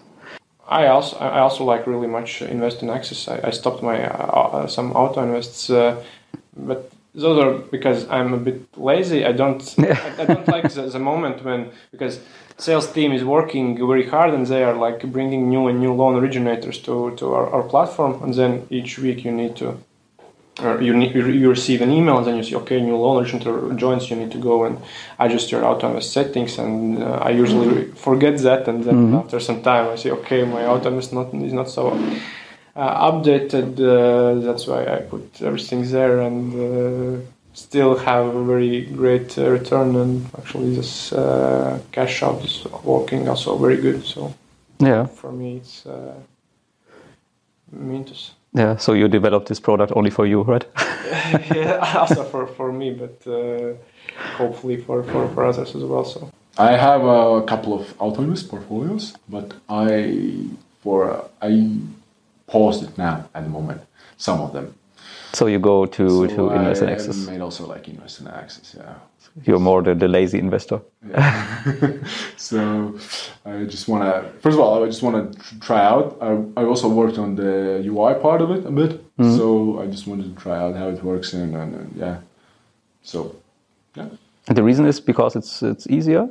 I 0.66 0.86
also 0.86 1.16
I 1.18 1.40
also 1.40 1.64
like 1.64 1.86
really 1.86 2.06
much 2.06 2.40
invest 2.42 2.82
in 2.82 2.90
access. 2.90 3.28
I, 3.28 3.48
I 3.48 3.50
stopped 3.50 3.82
my 3.82 4.06
uh, 4.06 4.56
uh, 4.56 4.66
some 4.66 4.92
auto 4.92 5.22
invests, 5.22 5.68
uh, 5.68 6.02
but 6.56 6.90
those 7.14 7.38
are 7.38 7.58
because 7.70 8.08
I'm 8.08 8.34
a 8.34 8.38
bit 8.38 8.76
lazy. 8.76 9.24
I 9.24 9.32
don't 9.32 9.62
I, 9.78 10.14
I 10.18 10.24
don't 10.26 10.48
like 10.48 10.72
the, 10.72 10.82
the 10.82 10.98
moment 10.98 11.44
when 11.44 11.70
because 11.92 12.20
sales 12.58 12.90
team 12.92 13.12
is 13.12 13.24
working 13.24 13.76
very 13.76 14.08
hard 14.08 14.34
and 14.34 14.46
they 14.46 14.64
are 14.64 14.74
like 14.74 15.04
bringing 15.12 15.48
new 15.48 15.68
and 15.68 15.80
new 15.80 15.92
loan 15.92 16.16
originators 16.16 16.78
to 16.80 17.14
to 17.16 17.34
our, 17.34 17.48
our 17.50 17.62
platform, 17.62 18.22
and 18.22 18.34
then 18.34 18.66
each 18.70 18.98
week 18.98 19.24
you 19.24 19.32
need 19.32 19.56
to. 19.56 19.78
Or 20.62 20.80
you, 20.80 20.94
need, 20.94 21.16
you 21.16 21.50
receive 21.50 21.82
an 21.82 21.90
email 21.90 22.18
and 22.18 22.26
then 22.28 22.36
you 22.36 22.44
see 22.44 22.54
okay 22.54 22.80
new 22.80 22.94
loan 22.94 23.20
originator 23.20 23.74
joins 23.74 24.08
you 24.08 24.14
need 24.14 24.30
to 24.30 24.38
go 24.38 24.62
and 24.62 24.78
adjust 25.18 25.50
your 25.50 25.64
auto 25.64 25.88
invest 25.88 26.12
settings 26.12 26.58
and 26.58 27.02
uh, 27.02 27.18
I 27.20 27.30
usually 27.30 27.86
forget 27.86 28.38
that 28.38 28.68
and 28.68 28.84
then 28.84 29.14
after 29.16 29.40
some 29.40 29.62
time 29.62 29.88
I 29.88 29.96
say 29.96 30.12
okay 30.12 30.44
my 30.44 30.64
auto 30.64 30.90
invest 30.90 31.12
not 31.12 31.34
is 31.34 31.52
not 31.52 31.68
so 31.68 31.98
updated 32.76 33.78
uh, 33.80 34.40
that's 34.44 34.66
why 34.66 34.84
I 34.86 34.98
put 35.00 35.40
everything 35.42 35.88
there 35.90 36.20
and 36.20 36.52
uh, 36.54 37.20
still 37.52 37.96
have 37.96 38.34
a 38.34 38.44
very 38.44 38.82
great 38.86 39.38
uh, 39.38 39.48
return 39.50 39.94
and 39.96 40.26
actually 40.36 40.74
this 40.74 41.12
uh, 41.12 41.78
cash 41.92 42.22
out 42.22 42.44
is 42.44 42.66
working 42.82 43.28
also 43.28 43.56
very 43.56 43.76
good 43.76 44.04
so 44.04 44.34
Yeah. 44.80 45.06
for 45.06 45.32
me 45.32 45.56
it's 45.56 45.86
uh, 45.86 46.14
Mintus. 47.72 48.30
Yeah. 48.52 48.76
So 48.76 48.92
you 48.92 49.08
developed 49.08 49.48
this 49.48 49.60
product 49.60 49.92
only 49.96 50.10
for 50.10 50.26
you, 50.26 50.42
right? 50.42 50.64
yeah, 51.54 51.94
also 51.98 52.22
for, 52.24 52.46
for 52.46 52.72
me, 52.72 52.92
but 52.92 53.26
uh, 53.26 53.74
hopefully 54.36 54.76
for, 54.76 55.02
for, 55.02 55.28
for 55.30 55.44
others 55.44 55.74
as 55.74 55.82
well. 55.82 56.04
So 56.04 56.30
I 56.56 56.76
have 56.76 57.02
a 57.04 57.42
couple 57.42 57.74
of 57.74 58.00
autonomous 58.00 58.42
portfolios, 58.44 59.14
but 59.28 59.54
I 59.68 60.46
for 60.82 61.24
I 61.42 61.80
paused 62.46 62.82
it 62.84 62.96
now 62.98 63.28
at 63.34 63.42
the 63.44 63.50
moment. 63.50 63.80
Some 64.16 64.40
of 64.40 64.52
them. 64.52 64.74
So 65.32 65.46
you 65.46 65.58
go 65.58 65.86
to, 65.86 66.08
So 66.08 66.26
to 66.26 66.50
invest 66.52 66.82
in 66.82 66.88
I 66.88 66.92
access. 66.92 67.26
Made 67.26 67.40
also 67.40 67.66
like 67.66 67.88
invest 67.88 68.20
in 68.20 68.28
access. 68.28 68.76
Yeah. 68.78 68.94
You're 69.42 69.58
more 69.58 69.82
the, 69.82 69.94
the 69.96 70.06
lazy 70.06 70.38
investor. 70.38 70.80
so 72.36 72.96
I 73.44 73.64
just 73.64 73.88
want 73.88 74.04
to. 74.04 74.30
First 74.40 74.54
of 74.54 74.60
all, 74.60 74.84
I 74.84 74.86
just 74.86 75.02
want 75.02 75.16
to 75.32 75.60
try 75.60 75.84
out. 75.84 76.16
I, 76.20 76.60
I 76.60 76.64
also 76.64 76.88
worked 76.88 77.18
on 77.18 77.34
the 77.34 77.82
UI 77.84 78.14
part 78.14 78.40
of 78.40 78.52
it 78.52 78.64
a 78.64 78.70
bit, 78.70 78.90
mm-hmm. 79.18 79.36
so 79.36 79.80
I 79.82 79.86
just 79.86 80.06
wanted 80.06 80.32
to 80.32 80.40
try 80.40 80.56
out 80.56 80.76
how 80.76 80.88
it 80.88 81.02
works 81.02 81.32
and, 81.32 81.56
and, 81.56 81.74
and 81.74 81.96
yeah. 81.96 82.18
So 83.02 83.34
yeah. 83.96 84.08
And 84.46 84.56
the 84.56 84.62
reason 84.62 84.86
is 84.86 85.00
because 85.00 85.34
it's 85.34 85.62
it's 85.62 85.88
easier. 85.88 86.28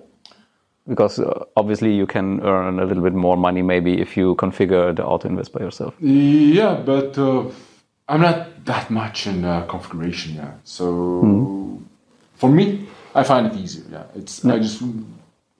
Because 0.87 1.19
uh, 1.19 1.45
obviously 1.55 1.93
you 1.93 2.05
can 2.05 2.41
earn 2.41 2.79
a 2.79 2.85
little 2.85 3.03
bit 3.03 3.13
more 3.13 3.37
money 3.37 3.61
maybe 3.61 4.01
if 4.01 4.17
you 4.17 4.35
configure 4.35 4.93
the 4.95 5.05
auto 5.05 5.29
invest 5.29 5.53
by 5.53 5.61
yourself. 5.61 5.93
Yeah, 5.99 6.75
but 6.75 7.17
uh, 7.17 7.45
I'm 8.09 8.21
not 8.21 8.65
that 8.65 8.89
much 8.89 9.27
in 9.27 9.45
uh, 9.45 9.65
configuration. 9.65 10.35
Yeah, 10.35 10.51
so 10.63 11.79
for 12.35 12.49
me, 12.49 12.85
I 13.15 13.23
find 13.23 13.47
it 13.47 13.55
easier. 13.55 13.85
Yeah, 13.89 14.03
it's 14.15 14.43
I 14.43 14.59
just 14.59 14.83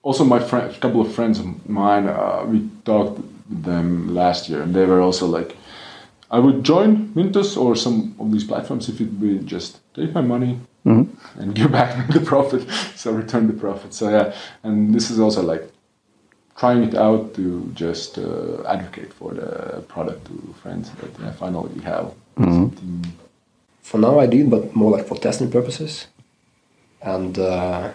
also 0.04 0.26
my 0.26 0.40
friend, 0.40 0.70
a 0.70 0.80
couple 0.80 1.02
of 1.02 1.14
friends 1.14 1.40
of 1.40 1.70
mine, 1.70 2.08
uh, 2.08 2.46
we 2.46 2.70
talked 2.84 3.18
with 3.18 3.64
them 3.64 4.14
last 4.14 4.50
year, 4.50 4.62
and 4.62 4.76
they 4.76 4.86
were 4.86 5.02
also 5.02 5.26
like, 5.26 5.56
I 6.30 6.40
would 6.40 6.64
join 6.64 7.14
Mintos 7.14 7.58
or 7.58 7.76
some 7.76 8.16
of 8.20 8.32
these 8.32 8.44
platforms 8.44 8.90
if 8.90 9.00
it 9.00 9.12
would 9.14 9.48
just 9.48 9.80
take 9.94 10.14
my 10.14 10.22
money 10.22 10.60
and 10.86 11.56
give 11.56 11.72
back 11.72 12.08
the 12.14 12.20
profit, 12.20 12.68
so 12.96 13.12
return 13.12 13.48
the 13.48 13.54
profit. 13.54 13.94
So 13.94 14.10
yeah, 14.10 14.34
and 14.64 14.94
this 14.94 15.10
is 15.10 15.20
also 15.20 15.42
like 15.42 15.64
trying 16.58 16.84
it 16.84 16.96
out 16.96 17.34
to 17.36 17.70
just 17.74 18.18
uh, 18.18 18.64
advocate 18.68 19.14
for 19.14 19.34
the 19.34 19.82
product 19.88 20.26
to 20.28 20.54
friends 20.62 20.92
that 20.92 21.10
yeah, 21.20 21.32
finally 21.32 21.70
we 21.76 21.82
have 21.84 22.12
something. 22.38 23.06
For 23.82 23.98
now, 23.98 24.20
I 24.20 24.28
did, 24.28 24.50
but 24.50 24.76
more 24.76 24.92
like 24.92 25.08
for 25.08 25.18
testing 25.18 25.52
purposes. 25.52 26.08
And 27.02 27.38
uh, 27.38 27.92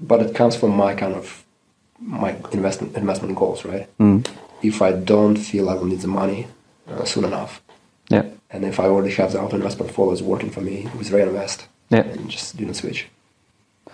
but 0.00 0.20
it 0.22 0.34
comes 0.34 0.54
from 0.56 0.76
my 0.76 0.94
kind 0.94 1.14
of 1.14 1.44
my 2.00 2.36
investment 2.52 2.96
investment 2.96 3.36
goals, 3.36 3.64
right? 3.64 3.88
If 4.62 4.80
I 4.82 4.92
don't 4.92 5.36
feel 5.36 5.68
I 5.68 5.74
will 5.74 5.86
need 5.86 6.00
the 6.02 6.08
money 6.08 6.46
uh, 6.88 7.04
soon 7.04 7.24
enough, 7.24 7.60
Yeah. 8.10 8.24
and 8.50 8.64
if 8.64 8.78
I 8.78 8.84
already 8.84 9.12
have 9.14 9.32
the 9.32 9.40
auto 9.40 9.56
investment 9.56 9.88
portfolio 9.88 10.12
is 10.12 10.22
working 10.22 10.50
for 10.50 10.60
me 10.60 10.86
with 10.98 11.10
reinvest, 11.10 11.66
Yeah. 11.92 12.00
and 12.00 12.28
just 12.30 12.56
didn't 12.56 12.74
switch 12.74 13.08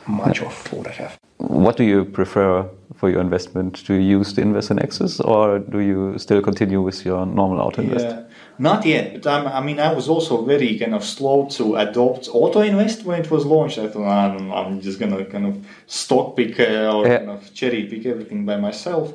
much 0.07 0.41
of 0.43 0.73
what 0.73 0.87
I 0.87 0.93
have. 0.93 1.19
What 1.39 1.77
do 1.77 1.85
you 1.85 2.05
prefer 2.05 2.65
for 2.97 3.11
your 3.11 3.21
investment? 3.21 3.85
Do 3.87 3.95
you 3.95 4.19
use 4.19 4.35
the 4.35 4.43
invest 4.43 4.71
in 4.71 4.79
access 4.79 5.21
or 5.21 5.59
do 5.59 5.79
you 5.81 6.19
still 6.19 6.41
continue 6.43 6.81
with 6.83 7.05
your 7.05 7.27
normal 7.27 7.61
auto 7.61 7.83
invest? 7.83 8.07
Yeah, 8.07 8.23
not 8.59 8.85
yet. 8.87 9.15
But 9.15 9.27
I'm, 9.27 9.47
I 9.47 9.61
mean, 9.61 9.79
I 9.79 9.93
was 9.93 10.09
also 10.09 10.45
very 10.45 10.79
kind 10.79 10.95
of 10.95 11.05
slow 11.05 11.47
to 11.51 11.77
adopt 11.77 12.29
auto 12.33 12.61
invest 12.61 13.05
when 13.05 13.21
it 13.21 13.31
was 13.31 13.45
launched. 13.45 13.79
I 13.79 13.89
thought 13.89 14.09
I'm, 14.09 14.53
I'm 14.53 14.81
just 14.81 14.99
gonna 14.99 15.25
kind 15.25 15.47
of 15.47 15.55
stock 15.87 16.37
pick 16.37 16.59
uh, 16.59 16.93
or 16.97 17.07
Yeah. 17.07 17.19
kind 17.19 17.31
of 17.31 17.55
cherry 17.55 17.85
pick 17.85 18.07
everything 18.07 18.45
by 18.47 18.57
myself. 18.57 19.13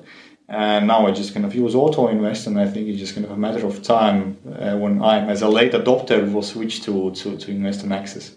And 0.49 0.87
now 0.87 1.07
I 1.07 1.11
just 1.11 1.33
kind 1.33 1.45
of 1.45 1.55
use 1.55 1.73
auto 1.73 2.09
invest, 2.09 2.47
and 2.47 2.59
I 2.59 2.67
think 2.67 2.87
it's 2.89 2.99
just 2.99 3.15
kind 3.15 3.25
of 3.25 3.31
a 3.31 3.37
matter 3.37 3.65
of 3.65 3.81
time 3.81 4.37
uh, 4.59 4.75
when 4.77 5.01
I'm, 5.01 5.29
as 5.29 5.41
a 5.41 5.47
late 5.47 5.71
adopter, 5.73 6.31
will 6.31 6.43
switch 6.43 6.83
to 6.83 7.11
to, 7.11 7.37
to 7.37 7.51
invest 7.51 7.83
in 7.83 7.91
access. 7.91 8.31